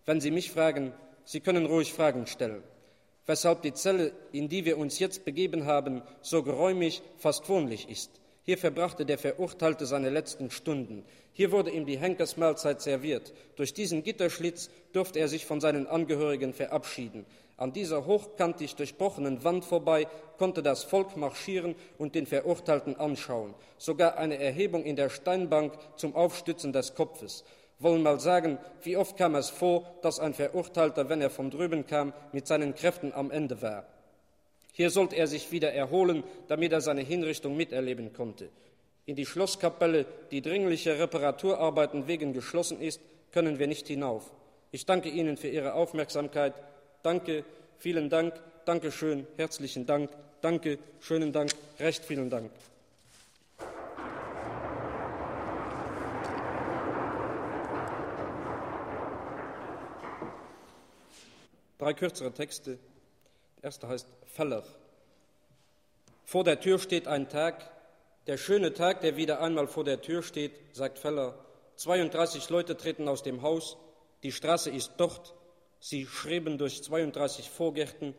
[0.06, 0.92] Wenn Sie mich fragen,
[1.24, 2.62] Sie können ruhig Fragen stellen.
[3.30, 8.10] weshalb die Zelle, in die wir uns jetzt begeben haben, so geräumig, fast wohnlich ist.
[8.42, 11.04] Hier verbrachte der Verurteilte seine letzten Stunden.
[11.32, 13.32] Hier wurde ihm die Henkersmahlzeit serviert.
[13.54, 17.24] Durch diesen Gitterschlitz durfte er sich von seinen Angehörigen verabschieden.
[17.60, 20.06] An dieser hochkantig durchbrochenen Wand vorbei
[20.38, 23.54] konnte das Volk marschieren und den Verurteilten anschauen.
[23.76, 27.44] Sogar eine Erhebung in der Steinbank zum Aufstützen des Kopfes.
[27.78, 31.86] Wollen mal sagen, wie oft kam es vor, dass ein Verurteilter, wenn er von drüben
[31.86, 33.84] kam, mit seinen Kräften am Ende war.
[34.72, 38.48] Hier sollte er sich wieder erholen, damit er seine Hinrichtung miterleben konnte.
[39.04, 44.32] In die Schlosskapelle, die dringliche Reparaturarbeiten wegen geschlossen ist, können wir nicht hinauf.
[44.72, 46.54] Ich danke Ihnen für Ihre Aufmerksamkeit.
[47.02, 47.44] Danke,
[47.78, 48.34] vielen Dank,
[48.66, 50.10] danke schön, herzlichen Dank,
[50.42, 52.50] danke, schönen Dank, recht vielen Dank.
[61.78, 62.78] Drei kürzere Texte.
[63.56, 64.62] Der erste heißt Feller.
[66.26, 67.70] Vor der Tür steht ein Tag,
[68.26, 71.34] der schöne Tag, der wieder einmal vor der Tür steht, sagt Feller.
[71.76, 73.78] 32 Leute treten aus dem Haus,
[74.22, 75.34] die Straße ist dort,
[75.80, 78.14] Sie schreiben durch 32 Vorgärten,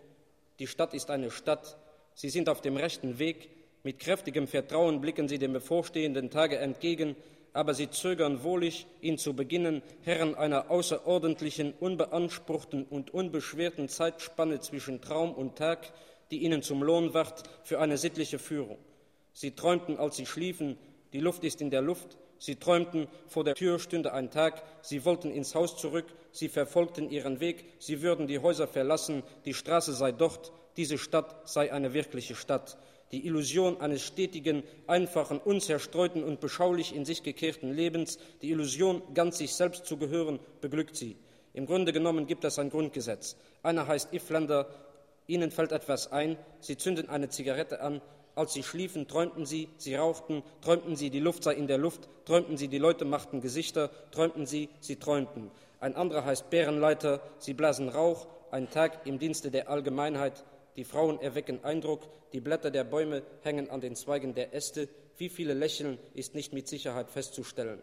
[0.57, 1.77] die Stadt ist eine Stadt,
[2.13, 3.49] Sie sind auf dem rechten Weg,
[3.83, 7.15] mit kräftigem Vertrauen blicken Sie dem bevorstehenden Tage entgegen,
[7.53, 15.01] aber Sie zögern wohlig, ihn zu beginnen, Herren einer außerordentlichen, unbeanspruchten und unbeschwerten Zeitspanne zwischen
[15.01, 15.93] Traum und Tag,
[16.31, 18.77] die Ihnen zum Lohn wird für eine sittliche Führung.
[19.33, 20.77] Sie träumten, als Sie schliefen,
[21.13, 25.05] die Luft ist in der Luft, Sie träumten, vor der Tür stünde ein Tag, sie
[25.05, 29.93] wollten ins Haus zurück, sie verfolgten ihren Weg, sie würden die Häuser verlassen, die Straße
[29.93, 32.79] sei dort, diese Stadt sei eine wirkliche Stadt.
[33.11, 39.37] Die Illusion eines stetigen, einfachen, unzerstreuten und beschaulich in sich gekehrten Lebens, die Illusion, ganz
[39.37, 41.17] sich selbst zu gehören, beglückt sie.
[41.53, 43.35] Im Grunde genommen gibt es ein Grundgesetz.
[43.61, 44.67] Einer heißt Iflander,
[45.27, 48.01] ihnen fällt etwas ein, sie zünden eine Zigarette an,
[48.35, 52.09] als sie schliefen, träumten sie, sie rauchten, träumten sie, die Luft sei in der Luft,
[52.25, 55.51] träumten sie, die Leute machten Gesichter, träumten sie, sie träumten.
[55.79, 60.43] Ein anderer heißt Bärenleiter, sie blasen Rauch, ein Tag im Dienste der Allgemeinheit.
[60.75, 64.87] Die Frauen erwecken Eindruck, die Blätter der Bäume hängen an den Zweigen der Äste.
[65.17, 67.81] Wie viele lächeln, ist nicht mit Sicherheit festzustellen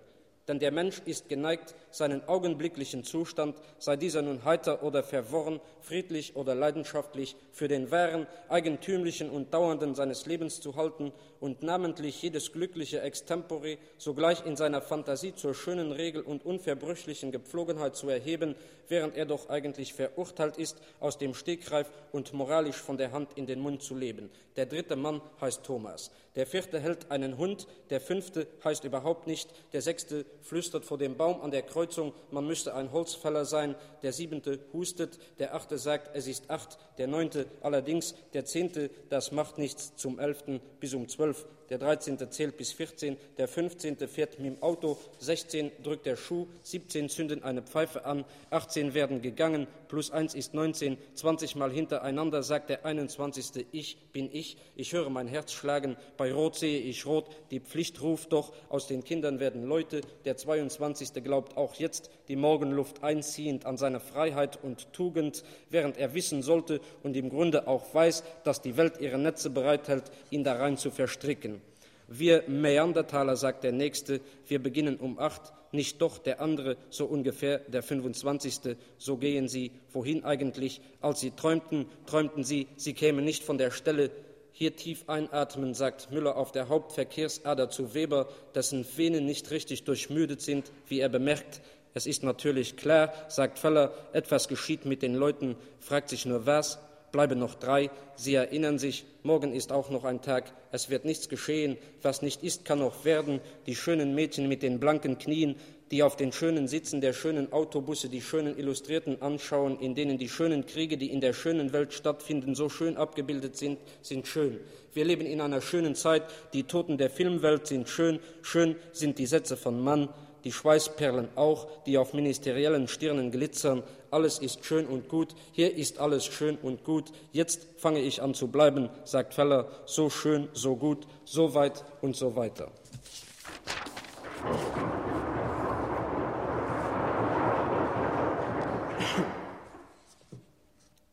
[0.48, 6.36] denn der Mensch ist geneigt, seinen augenblicklichen Zustand, sei dieser nun heiter oder verworren, friedlich
[6.36, 12.52] oder leidenschaftlich, für den wahren, eigentümlichen und dauernden seines Lebens zu halten und namentlich jedes
[12.52, 18.54] glückliche Extempore sogleich in seiner Fantasie zur schönen Regel und unverbrüchlichen Gepflogenheit zu erheben,
[18.88, 23.46] während er doch eigentlich verurteilt ist, aus dem Stegreif und moralisch von der Hand in
[23.46, 24.30] den Mund zu leben.
[24.56, 26.10] Der dritte Mann heißt Thomas.
[26.34, 31.16] Der vierte hält einen Hund, der fünfte heißt überhaupt nicht, der sechste flüstert vor dem
[31.16, 36.14] Baum an der Kreuzung, man müsste ein Holzfäller sein, der siebente hustet, der achte sagt,
[36.14, 41.08] es ist acht, der neunte allerdings, der zehnte, das macht nichts, zum elften bis um
[41.08, 42.30] zwölf, der 13.
[42.30, 43.96] zählt bis 14, der 15.
[44.08, 49.20] fährt mit dem Auto, 16 drückt der Schuh, 17 zünden eine Pfeife an, 18 werden
[49.20, 53.66] gegangen, plus 1 ist 19, 20 Mal hintereinander sagt der 21.
[53.72, 58.00] Ich bin ich, ich höre mein Herz schlagen, bei Rot sehe ich Rot, die Pflicht
[58.02, 61.22] ruft doch, aus den Kindern werden Leute, der 22.
[61.24, 66.80] glaubt auch jetzt, die Morgenluft einziehend an seine Freiheit und Tugend, während er wissen sollte
[67.02, 71.60] und im Grunde auch weiß, dass die Welt ihre Netze bereithält, ihn darein zu verstricken.
[72.10, 77.58] Wir Neandertaler, sagt der Nächste, wir beginnen um acht, nicht doch der andere, so ungefähr
[77.58, 78.76] der 25.
[78.96, 79.72] So gehen sie.
[79.92, 80.80] Wohin eigentlich?
[81.02, 84.10] Als sie träumten, träumten sie, sie kämen nicht von der Stelle.
[84.52, 90.40] Hier tief einatmen, sagt Müller auf der Hauptverkehrsader zu Weber, dessen Venen nicht richtig durchmüdet
[90.40, 91.60] sind, wie er bemerkt.
[91.92, 96.78] Es ist natürlich klar, sagt Feller, etwas geschieht mit den Leuten, fragt sich nur was,
[97.12, 97.90] bleiben noch drei.
[98.14, 100.52] Sie erinnern sich, morgen ist auch noch ein Tag.
[100.72, 101.76] Es wird nichts geschehen.
[102.02, 103.40] Was nicht ist, kann noch werden.
[103.66, 105.56] Die schönen Mädchen mit den blanken Knien,
[105.90, 110.28] die auf den schönen Sitzen der schönen Autobusse die schönen Illustrierten anschauen, in denen die
[110.28, 114.60] schönen Kriege, die in der schönen Welt stattfinden, so schön abgebildet sind, sind schön.
[114.92, 116.24] Wir leben in einer schönen Zeit.
[116.52, 118.20] Die Toten der Filmwelt sind schön.
[118.42, 120.08] Schön sind die Sätze von Mann
[120.48, 123.82] die Schweißperlen auch, die auf ministeriellen Stirnen glitzern.
[124.10, 127.12] Alles ist schön und gut, hier ist alles schön und gut.
[127.32, 132.16] Jetzt fange ich an zu bleiben, sagt Feller, so schön, so gut, so weit und
[132.16, 132.70] so weiter.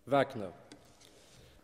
[0.06, 0.54] Wagner.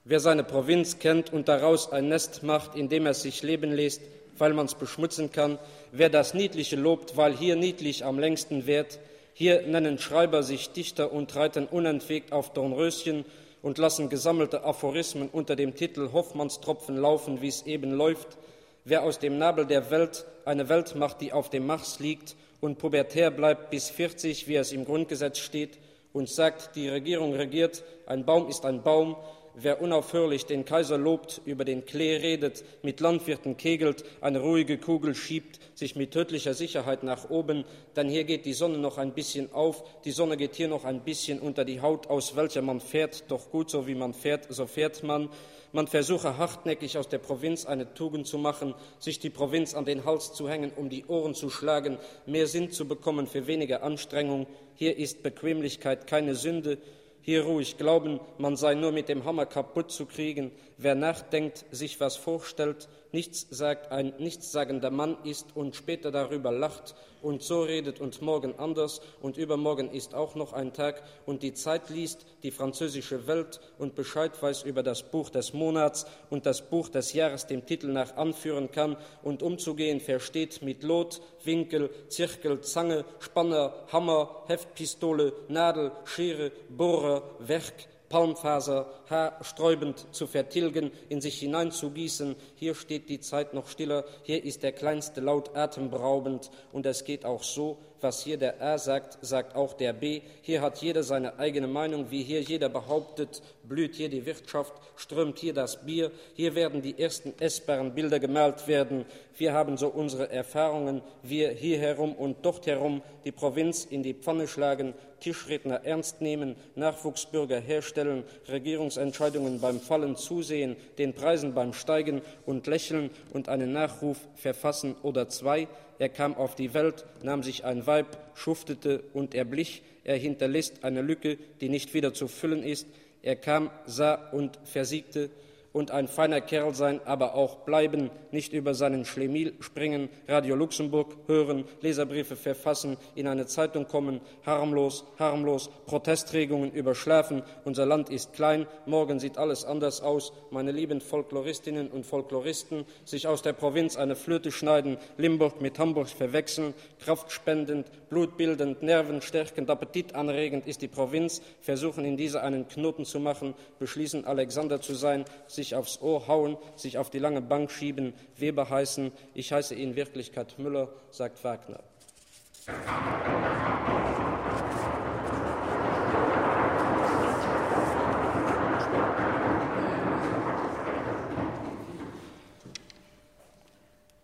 [0.04, 4.02] Wer seine Provinz kennt und daraus ein Nest macht, in dem er sich leben lässt,
[4.38, 5.58] weil man es beschmutzen kann,
[5.92, 9.00] wer das Niedliche lobt, weil hier niedlich am längsten währt,
[9.34, 13.26] hier nennen Schreiber sich Dichter und reiten unentwegt auf Dornröschen,
[13.62, 18.38] und lassen gesammelte Aphorismen unter dem Titel Hoffmannstropfen laufen, wie es eben läuft.
[18.86, 22.80] Wer aus dem Nabel der Welt eine Welt macht, die auf dem Mars liegt und
[22.80, 25.78] pubertär bleibt bis 40, wie es im Grundgesetz steht,
[26.14, 29.16] und sagt, die Regierung regiert, ein Baum ist ein Baum,
[29.56, 35.16] wer unaufhörlich den Kaiser lobt, über den Klee redet, mit Landwirten kegelt, eine ruhige Kugel
[35.16, 39.54] schiebt, sich mit tödlicher Sicherheit nach oben, denn hier geht die Sonne noch ein bisschen
[39.54, 43.26] auf, die Sonne geht hier noch ein bisschen unter die Haut, aus welcher man fährt,
[43.30, 45.30] doch gut so wie man fährt, so fährt man.
[45.74, 50.04] Man versuche hartnäckig aus der Provinz eine Tugend zu machen, sich die Provinz an den
[50.04, 54.48] Hals zu hängen, um die Ohren zu schlagen, mehr Sinn zu bekommen für weniger Anstrengung.
[54.76, 56.78] Hier ist Bequemlichkeit keine Sünde,
[57.22, 60.52] hier ruhig glauben, man sei nur mit dem Hammer kaputt zu kriegen.
[60.78, 66.96] Wer nachdenkt, sich was vorstellt, nichts sagt, ein nichtssagender Mann ist und später darüber lacht
[67.22, 71.54] und so redet und morgen anders und übermorgen ist auch noch ein Tag und die
[71.54, 76.70] Zeit liest, die französische Welt und Bescheid weiß über das Buch des Monats und das
[76.70, 82.62] Buch des Jahres dem Titel nach anführen kann und umzugehen versteht mit Lot, Winkel, Zirkel,
[82.62, 92.36] Zange, Spanner, Hammer, Heftpistole, Nadel, Schere, Bohrer, Werk, Palmfaser haarsträubend zu vertilgen, in sich hineinzugießen.
[92.56, 97.26] Hier steht die Zeit noch stiller, hier ist der kleinste Laut atemberaubend und es geht
[97.26, 100.22] auch so, was hier der A sagt, sagt auch der B.
[100.42, 105.40] Hier hat jeder seine eigene Meinung, wie hier jeder behauptet, blüht hier die Wirtschaft, strömt
[105.40, 109.06] hier das Bier, hier werden die ersten essbaren Bilder gemalt werden.
[109.38, 114.14] Wir haben so unsere Erfahrungen, wir hier herum und dort herum die Provinz in die
[114.14, 122.22] Pfanne schlagen, Tischredner ernst nehmen, Nachwuchsbürger herstellen, Regierungsentscheidungen beim Fallen zusehen, den Preisen beim Steigen
[122.46, 125.68] und lächeln und einen Nachruf verfassen oder zwei,
[126.02, 129.84] er kam auf die Welt, nahm sich ein Weib, schuftete und erblich.
[130.04, 132.88] Er hinterlässt eine Lücke, die nicht wieder zu füllen ist.
[133.22, 135.30] Er kam, sah und versiegte
[135.74, 141.16] und ein feiner Kerl sein, aber auch bleiben, nicht über seinen Schlemiel springen, Radio Luxemburg
[141.28, 147.44] hören, Leserbriefe verfassen, in eine Zeitung kommen, harmlos, harmlos, Protestregungen überschlafen.
[147.66, 150.34] Unser Land ist klein, morgen sieht alles anders aus.
[150.50, 156.10] Meine lieben Folkloristinnen und Folkloristen, sich aus der Provinz eine Flöte schneiden, Limburg mit Hamburg
[156.10, 163.54] verwechseln, kraftspendend, blutbildend, nervenstärkend, appetitanregend ist die Provinz, versuchen in dieser einen Knoten zu machen,
[163.80, 165.26] beschließen Alexander zu sein,
[165.62, 169.12] sich aufs Ohr hauen, sich auf die lange Bank schieben, Weber heißen.
[169.36, 171.80] Ich heiße in Wirklichkeit Müller, sagt Wagner.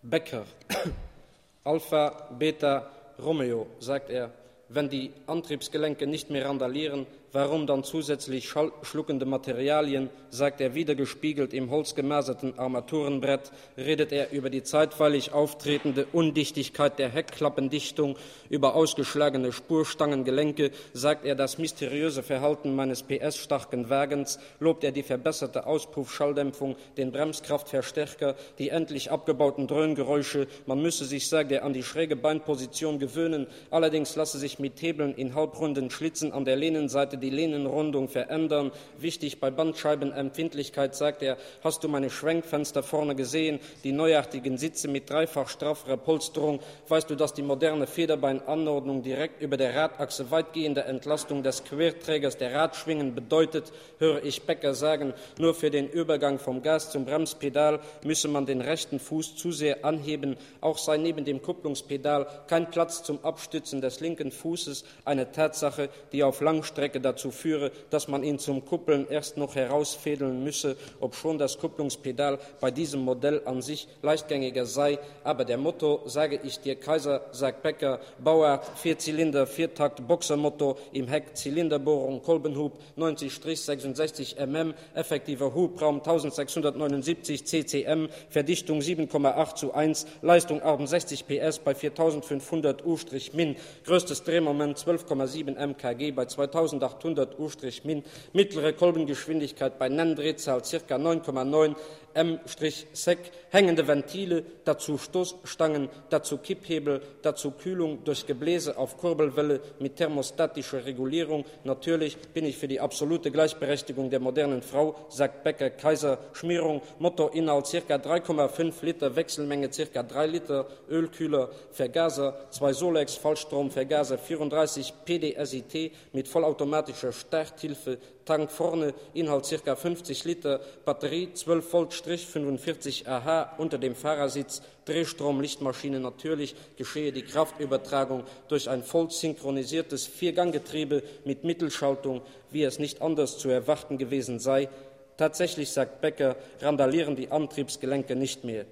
[0.02, 0.46] Becker,
[1.64, 4.32] Alpha, Beta, Romeo, sagt er,
[4.70, 8.50] wenn die Antriebsgelenke nicht mehr randalieren, Warum dann zusätzlich
[8.84, 16.98] schluckende Materialien, sagt er wiedergespiegelt im holzgemaserten Armaturenbrett, redet er über die zeitweilig auftretende Undichtigkeit
[16.98, 18.16] der Heckklappendichtung,
[18.50, 25.66] über ausgeschlagene Spurstangengelenke, sagt er das mysteriöse Verhalten meines PS-starken Wagens, lobt er die verbesserte
[25.66, 32.16] Auspuffschalldämpfung, den Bremskraftverstärker, die endlich abgebauten Dröhngeräusche, man müsse sich, sagt er, an die schräge
[32.16, 38.08] Beinposition gewöhnen, allerdings lasse sich mit Hebeln in halbrunden Schlitzen an der Lehnenseite die Lehnenrundung
[38.08, 38.72] verändern.
[38.98, 45.10] Wichtig bei Bandscheibenempfindlichkeit sagt er, hast du meine Schwenkfenster vorne gesehen, die neuartigen Sitze mit
[45.10, 51.44] dreifach straffer Polsterung, weißt du, dass die moderne Federbeinanordnung direkt über der Radachse weitgehende Entlastung
[51.44, 56.92] des Querträgers der Radschwingen bedeutet, höre ich Becker sagen, nur für den Übergang vom Gas
[56.92, 62.28] zum Bremspedal müsse man den rechten Fuß zu sehr anheben, auch sei neben dem Kupplungspedal
[62.48, 68.08] kein Platz zum Abstützen des linken Fußes, eine Tatsache, die auf Langstrecke dazu führe, dass
[68.08, 73.62] man ihn zum Kuppeln erst noch herausfädeln müsse, obschon das Kupplungspedal bei diesem Modell an
[73.62, 75.00] sich leichtgängiger sei.
[75.24, 81.36] Aber der Motto, sage ich dir Kaiser, sagt Becker, Bauart, Vierzylinder, Viertakt, Boxermotto, im Heck
[81.36, 91.60] Zylinderbohrung, Kolbenhub, 90-66 mm, effektiver Hubraum 1679 ccm, Verdichtung 7,8 zu 1, Leistung 68 PS
[91.60, 93.56] bei 4500 U-Min,
[93.86, 100.96] größtes Drehmoment 12,7 mkg bei 2800 800 U-Min, mittlere Kolbengeschwindigkeit bei Nenndrehzahl ca.
[100.96, 101.76] 9,9
[102.18, 103.20] M-Sec,
[103.52, 111.46] hängende Ventile, dazu Stoßstangen, dazu Kipphebel, dazu Kühlung durch Gebläse auf Kurbelwelle mit thermostatischer Regulierung.
[111.64, 116.18] Natürlich bin ich für die absolute Gleichberechtigung der modernen Frau, sagt Becker Kaiser.
[116.34, 117.96] Schmierung, Mottoinhalt ca.
[117.96, 120.02] 3,5 Liter, Wechselmenge ca.
[120.02, 129.48] 3 Liter, Ölkühler, Vergaser, zwei Solex, Vollstromvergaser, 34 PDSIT mit vollautomatischer Starthilfe, Tank vorne, Inhalt
[129.64, 129.76] ca.
[129.76, 137.24] 50 Liter, Batterie 12 Volt, 45 AH unter dem Fahrersitz, Drehstrom, Lichtmaschine natürlich, geschehe die
[137.24, 144.40] Kraftübertragung durch ein voll synchronisiertes Vierganggetriebe mit Mittelschaltung, wie es nicht anders zu erwarten gewesen
[144.40, 144.70] sei.
[145.18, 148.66] Tatsächlich, sagt Becker, randalieren die Antriebsgelenke nicht mehr.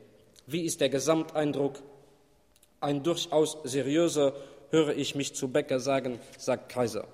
[0.48, 1.82] Wie ist der Gesamteindruck?
[2.80, 4.34] Ein durchaus seriöser,
[4.70, 7.08] höre ich mich zu Becker sagen, sagt Kaiser.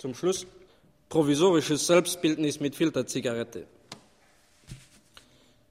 [0.00, 0.46] Zum Schluss
[1.10, 3.66] provisorisches Selbstbildnis mit Filterzigarette.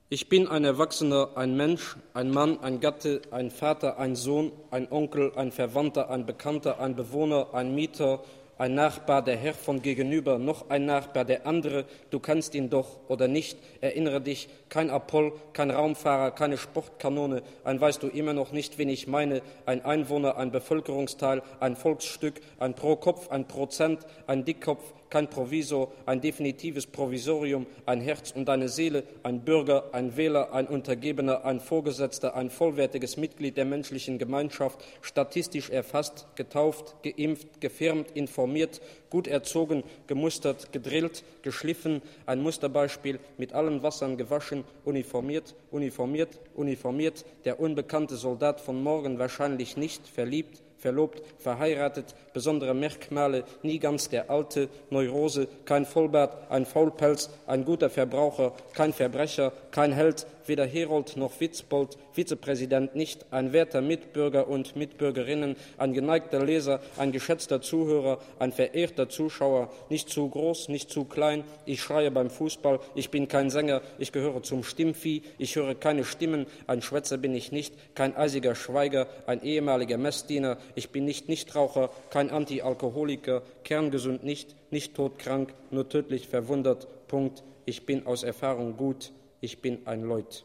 [0.08, 4.88] Ich bin ein Erwachsener, ein Mensch, ein Mann, ein Gatte, ein Vater, ein Sohn, ein
[4.92, 8.24] Onkel, ein Verwandter, ein Bekannter, ein Bewohner, ein Mieter,
[8.60, 13.00] ein Nachbar, der Herr von gegenüber, noch ein Nachbar, der andere, du kannst ihn doch
[13.08, 18.52] oder nicht, erinnere dich, kein Apoll, kein Raumfahrer, keine Sportkanone, ein weißt du immer noch
[18.52, 24.06] nicht, wen ich meine, ein Einwohner, ein Bevölkerungsteil, ein Volksstück, ein Pro Kopf, ein Prozent,
[24.28, 30.16] ein Dickkopf, kein Provisor, ein definitives Provisorium, ein Herz und eine Seele, ein Bürger, ein
[30.18, 37.62] Wähler, ein Untergebener, ein Vorgesetzter, ein vollwertiges Mitglied der menschlichen Gemeinschaft, statistisch erfasst, getauft, geimpft,
[37.62, 46.40] gefirmt, informiert, gut erzogen, gemustert, gedrillt, geschliffen, ein Musterbeispiel, mit allen Wassern gewaschen, uniformiert, uniformiert,
[46.56, 54.10] uniformiert, der unbekannte Soldat von morgen wahrscheinlich nicht verliebt, verlobt, verheiratet, besondere Merkmale, nie ganz
[54.10, 60.66] der alte, Neurose, kein Vollbart, ein Faulpelz, ein guter Verbraucher, kein Verbrecher, kein Held, weder
[60.66, 67.62] Herold noch Witzbold, Vizepräsident nicht, ein werter Mitbürger und Mitbürgerinnen, ein geneigter Leser, ein geschätzter
[67.62, 73.10] Zuhörer, ein verehrter Zuschauer, nicht zu groß, nicht zu klein, ich schreie beim Fußball, ich
[73.10, 77.54] bin kein Sänger, ich gehöre zum Stimmvieh, ich höre keine Stimmen, ein Schwätzer bin ich
[77.54, 84.56] nicht, kein eisiger Schweiger, ein ehemaliger Messdiener, ich bin nicht Nichtraucher, kein Antialkoholiker, kerngesund nicht,
[84.72, 89.12] nicht todkrank, nur tödlich verwundert, Punkt, ich bin aus Erfahrung gut,
[89.42, 90.44] ich bin ein Leut.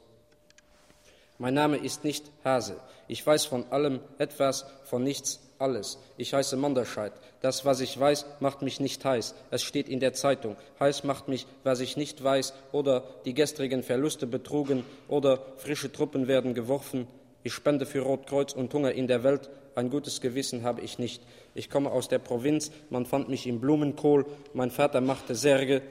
[1.38, 2.76] Mein Name ist nicht Hase.
[3.08, 5.98] Ich weiß von allem etwas, von nichts alles.
[6.16, 7.12] Ich heiße Manderscheid.
[7.40, 9.34] Das, was ich weiß, macht mich nicht heiß.
[9.50, 10.56] Es steht in der Zeitung.
[10.78, 16.28] Heiß macht mich, was ich nicht weiß, oder die gestrigen Verluste betrugen, oder frische Truppen
[16.28, 17.08] werden geworfen.
[17.42, 19.50] Ich spende für Rotkreuz und Hunger in der Welt.
[19.74, 21.22] Ein gutes Gewissen habe ich nicht.
[21.54, 22.70] Ich komme aus der Provinz.
[22.90, 24.24] Man fand mich im Blumenkohl.
[24.54, 25.82] Mein Vater machte Särge.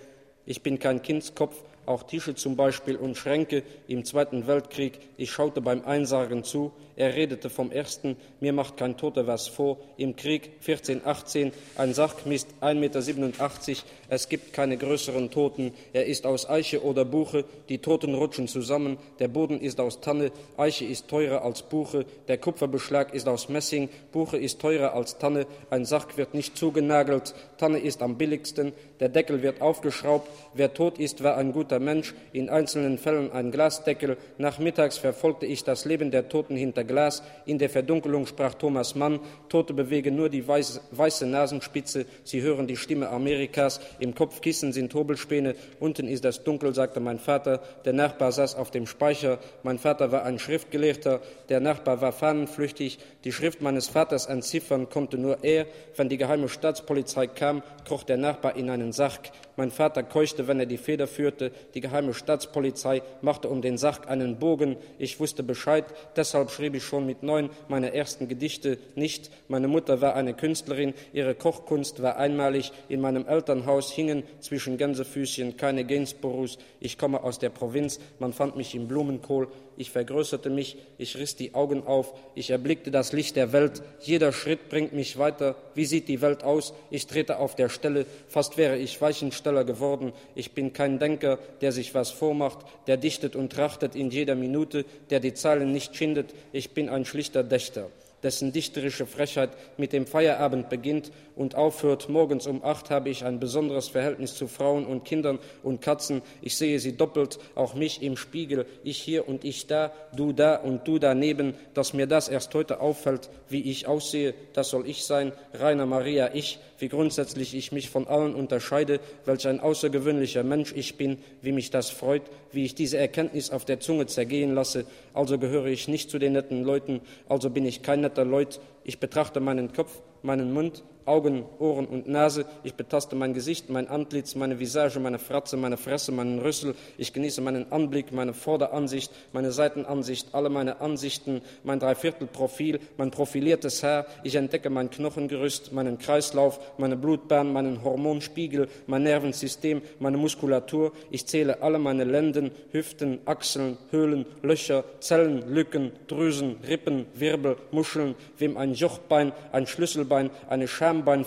[0.45, 4.99] Ich bin kein Kindskopf auch Tische zum Beispiel und Schränke im Zweiten Weltkrieg.
[5.17, 6.71] Ich schaute beim Einsargen zu.
[6.95, 8.17] Er redete vom Ersten.
[8.39, 9.77] Mir macht kein Toter was vor.
[9.97, 13.83] Im Krieg 1418, ein Sack misst 1,87 Meter.
[14.09, 15.73] Es gibt keine größeren Toten.
[15.91, 17.45] Er ist aus Eiche oder Buche.
[17.69, 18.97] Die Toten rutschen zusammen.
[19.19, 20.31] Der Boden ist aus Tanne.
[20.55, 22.05] Eiche ist teurer als Buche.
[22.27, 23.89] Der Kupferbeschlag ist aus Messing.
[24.11, 25.47] Buche ist teurer als Tanne.
[25.71, 27.33] Ein Sack wird nicht zugenagelt.
[27.57, 28.73] Tanne ist am billigsten.
[28.99, 30.29] Der Deckel wird aufgeschraubt.
[30.53, 32.13] Wer tot ist, war ein guter Mensch.
[32.33, 34.17] In einzelnen Fällen ein Glasdeckel.
[34.37, 37.23] Nachmittags verfolgte ich das Leben der Toten hinter Glas.
[37.45, 39.19] In der Verdunkelung sprach Thomas Mann.
[39.49, 42.05] Tote bewegen nur die weiße, weiße Nasenspitze.
[42.23, 43.79] Sie hören die Stimme Amerikas.
[43.99, 45.55] Im Kopfkissen sind Hobelspäne.
[45.79, 47.61] Unten ist es dunkel, sagte mein Vater.
[47.85, 49.39] Der Nachbar saß auf dem Speicher.
[49.63, 51.21] Mein Vater war ein Schriftgelehrter.
[51.49, 52.99] Der Nachbar war fahnenflüchtig.
[53.23, 55.65] Die Schrift meines Vaters entziffern konnte nur er.
[55.95, 59.31] Wenn die geheime Staatspolizei kam, kroch der Nachbar in einen Sarg.
[59.55, 61.51] Mein Vater keuchte, wenn er die Feder führte.
[61.75, 64.77] Die geheime Staatspolizei machte um den Sarg einen Bogen.
[64.97, 65.85] Ich wusste Bescheid.
[66.15, 69.31] Deshalb schrieb ich schon mit neun meine ersten Gedichte nicht.
[69.47, 70.93] Meine Mutter war eine Künstlerin.
[71.13, 72.71] Ihre Kochkunst war einmalig.
[72.89, 76.57] In meinem Elternhaus hingen zwischen Gänsefüßchen keine Gainsboroughs.
[76.79, 77.99] Ich komme aus der Provinz.
[78.19, 79.47] Man fand mich im Blumenkohl.
[79.77, 80.77] Ich vergrößerte mich.
[80.97, 82.13] Ich riss die Augen auf.
[82.35, 83.81] Ich erblickte das Licht der Welt.
[84.01, 85.55] Jeder Schritt bringt mich weiter.
[85.75, 86.73] Wie sieht die Welt aus?
[86.89, 88.05] Ich trete auf der Stelle.
[88.27, 90.13] Fast wäre ich Weichensteller geworden.
[90.35, 94.85] Ich bin kein Denker, der sich was vormacht, der dichtet und trachtet in jeder Minute,
[95.09, 96.33] der die Zeilen nicht schindet.
[96.51, 97.89] Ich bin ein schlichter Dächter.
[98.23, 102.09] Dessen dichterische Frechheit mit dem Feierabend beginnt und aufhört.
[102.09, 106.21] Morgens um acht habe ich ein besonderes Verhältnis zu Frauen und Kindern und Katzen.
[106.41, 110.55] Ich sehe sie doppelt, auch mich im Spiegel, ich hier und ich da, du da
[110.55, 111.55] und du daneben.
[111.73, 116.31] Dass mir das erst heute auffällt, wie ich aussehe, das soll ich sein, Rainer Maria,
[116.33, 121.53] ich, wie grundsätzlich ich mich von allen unterscheide, welch ein außergewöhnlicher Mensch ich bin, wie
[121.53, 124.83] mich das freut, wie ich diese Erkenntnis auf der Zunge zergehen lasse.
[125.13, 128.59] Also gehöre ich nicht zu den netten Leuten, also bin ich kein netter Leut.
[128.83, 132.45] Ich betrachte meinen Kopf, meinen Mund, Augen, Ohren und Nase.
[132.63, 136.75] Ich betaste mein Gesicht, mein Antlitz, meine Visage, meine Fratze, meine Fresse, meinen Rüssel.
[136.97, 143.83] Ich genieße meinen Anblick, meine Vorderansicht, meine Seitenansicht, alle meine Ansichten, mein Dreiviertelprofil, mein profiliertes
[143.83, 144.05] Haar.
[144.23, 150.91] Ich entdecke mein Knochengerüst, meinen Kreislauf, meine Blutbahn, meinen Hormonspiegel, mein Nervensystem, meine Muskulatur.
[151.11, 158.15] Ich zähle alle meine Lenden, Hüften, Achseln, Höhlen, Löcher, Zellen, Lücken, Drüsen, Rippen, Wirbel, Muscheln,
[158.37, 161.25] wem ein Jochbein, ein Schlüsselbein, eine Scham Schambein,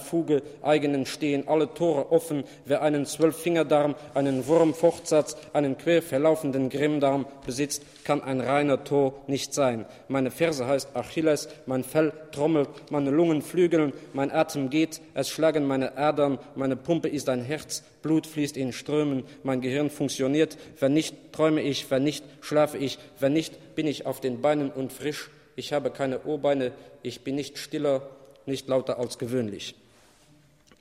[0.63, 2.45] eigenen stehen alle Tore offen.
[2.65, 9.53] Wer einen Zwölffingerdarm, einen Wurmfortsatz, einen quer verlaufenden Grimmdarm besitzt, kann ein reiner Tor nicht
[9.53, 9.87] sein.
[10.09, 15.67] Meine Ferse heißt Achilles, mein Fell trommelt, meine Lungen flügeln, mein Atem geht, es schlagen
[15.67, 20.57] meine Adern, meine Pumpe ist ein Herz, Blut fließt in Strömen, mein Gehirn funktioniert.
[20.79, 24.71] Wenn nicht, träume ich, wenn nicht, schlafe ich, wenn nicht, bin ich auf den Beinen
[24.71, 25.31] und frisch.
[25.57, 28.03] Ich habe keine Ohrbeine, ich bin nicht stiller,
[28.47, 29.75] nicht lauter als gewöhnlich.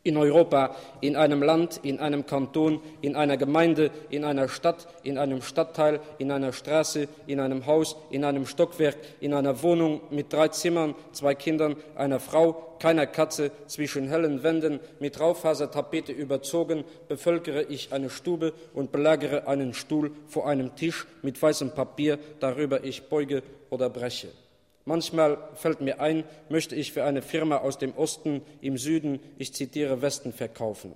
[0.05, 5.18] In Europa, in einem Land, in einem Kanton, in einer Gemeinde, in einer Stadt, in
[5.18, 10.32] einem Stadtteil, in einer Straße, in einem Haus, in einem Stockwerk, in einer Wohnung mit
[10.32, 17.63] drei Zimmern, zwei Kindern, einer Frau, keiner Katze, zwischen hellen Wänden, mit Raufasertapete überzogen, bevölkere
[17.63, 23.09] ich eine Stube und belagere einen Stuhl vor einem Tisch mit weißem Papier, darüber ich
[23.09, 23.41] beuge
[23.72, 24.28] oder breche.
[24.86, 29.54] Manchmal fällt mir ein, möchte ich für eine Firma aus dem Osten im Süden, ich
[29.54, 30.94] zitiere Westen, verkaufen.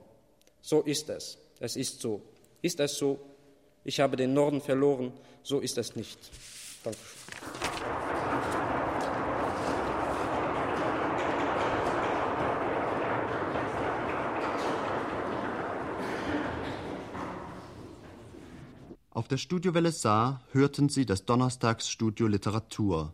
[0.61, 1.39] So ist es.
[1.59, 2.21] Es ist so.
[2.61, 3.19] Ist es so?
[3.83, 5.11] Ich habe den Norden verloren.
[5.41, 6.19] So ist es nicht.
[6.83, 7.05] Dankeschön.
[19.09, 23.13] Auf der Studiowelle Saar hörten Sie das Donnerstagsstudio Literatur.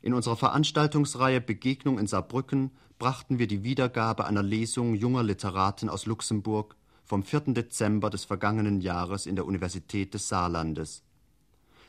[0.00, 6.06] In unserer Veranstaltungsreihe Begegnung in Saarbrücken brachten wir die Wiedergabe einer Lesung junger Literaten aus
[6.06, 7.54] Luxemburg vom 4.
[7.54, 11.02] Dezember des vergangenen Jahres in der Universität des Saarlandes.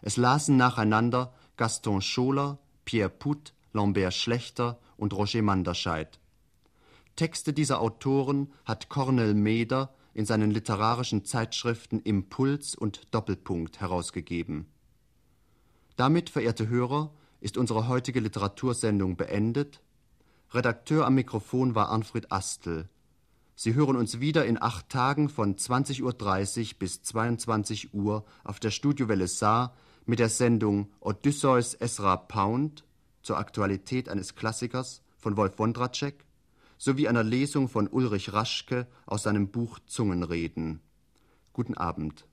[0.02, 6.20] Es lasen nacheinander Gaston Scholer, Pierre Put, Lambert Schlechter und Roger Manderscheid.
[7.16, 14.68] Texte dieser Autoren hat Cornel Meder in seinen literarischen Zeitschriften Impuls und Doppelpunkt herausgegeben.
[15.98, 17.12] Damit, verehrte Hörer,
[17.42, 19.82] ist unsere heutige Literatursendung beendet.
[20.52, 22.90] Redakteur am Mikrofon war Arnfried Astel.
[23.56, 26.02] Sie hören uns wieder in acht Tagen von 20.30
[26.74, 29.74] Uhr bis 22 Uhr auf der Studiowelle Saar
[30.06, 32.86] mit der Sendung Odysseus Esra Pound
[33.22, 36.26] zur Aktualität eines Klassikers von Wolf Wondracek
[36.78, 40.80] sowie einer Lesung von Ulrich Raschke aus seinem Buch Zungenreden.
[41.52, 42.29] Guten Abend.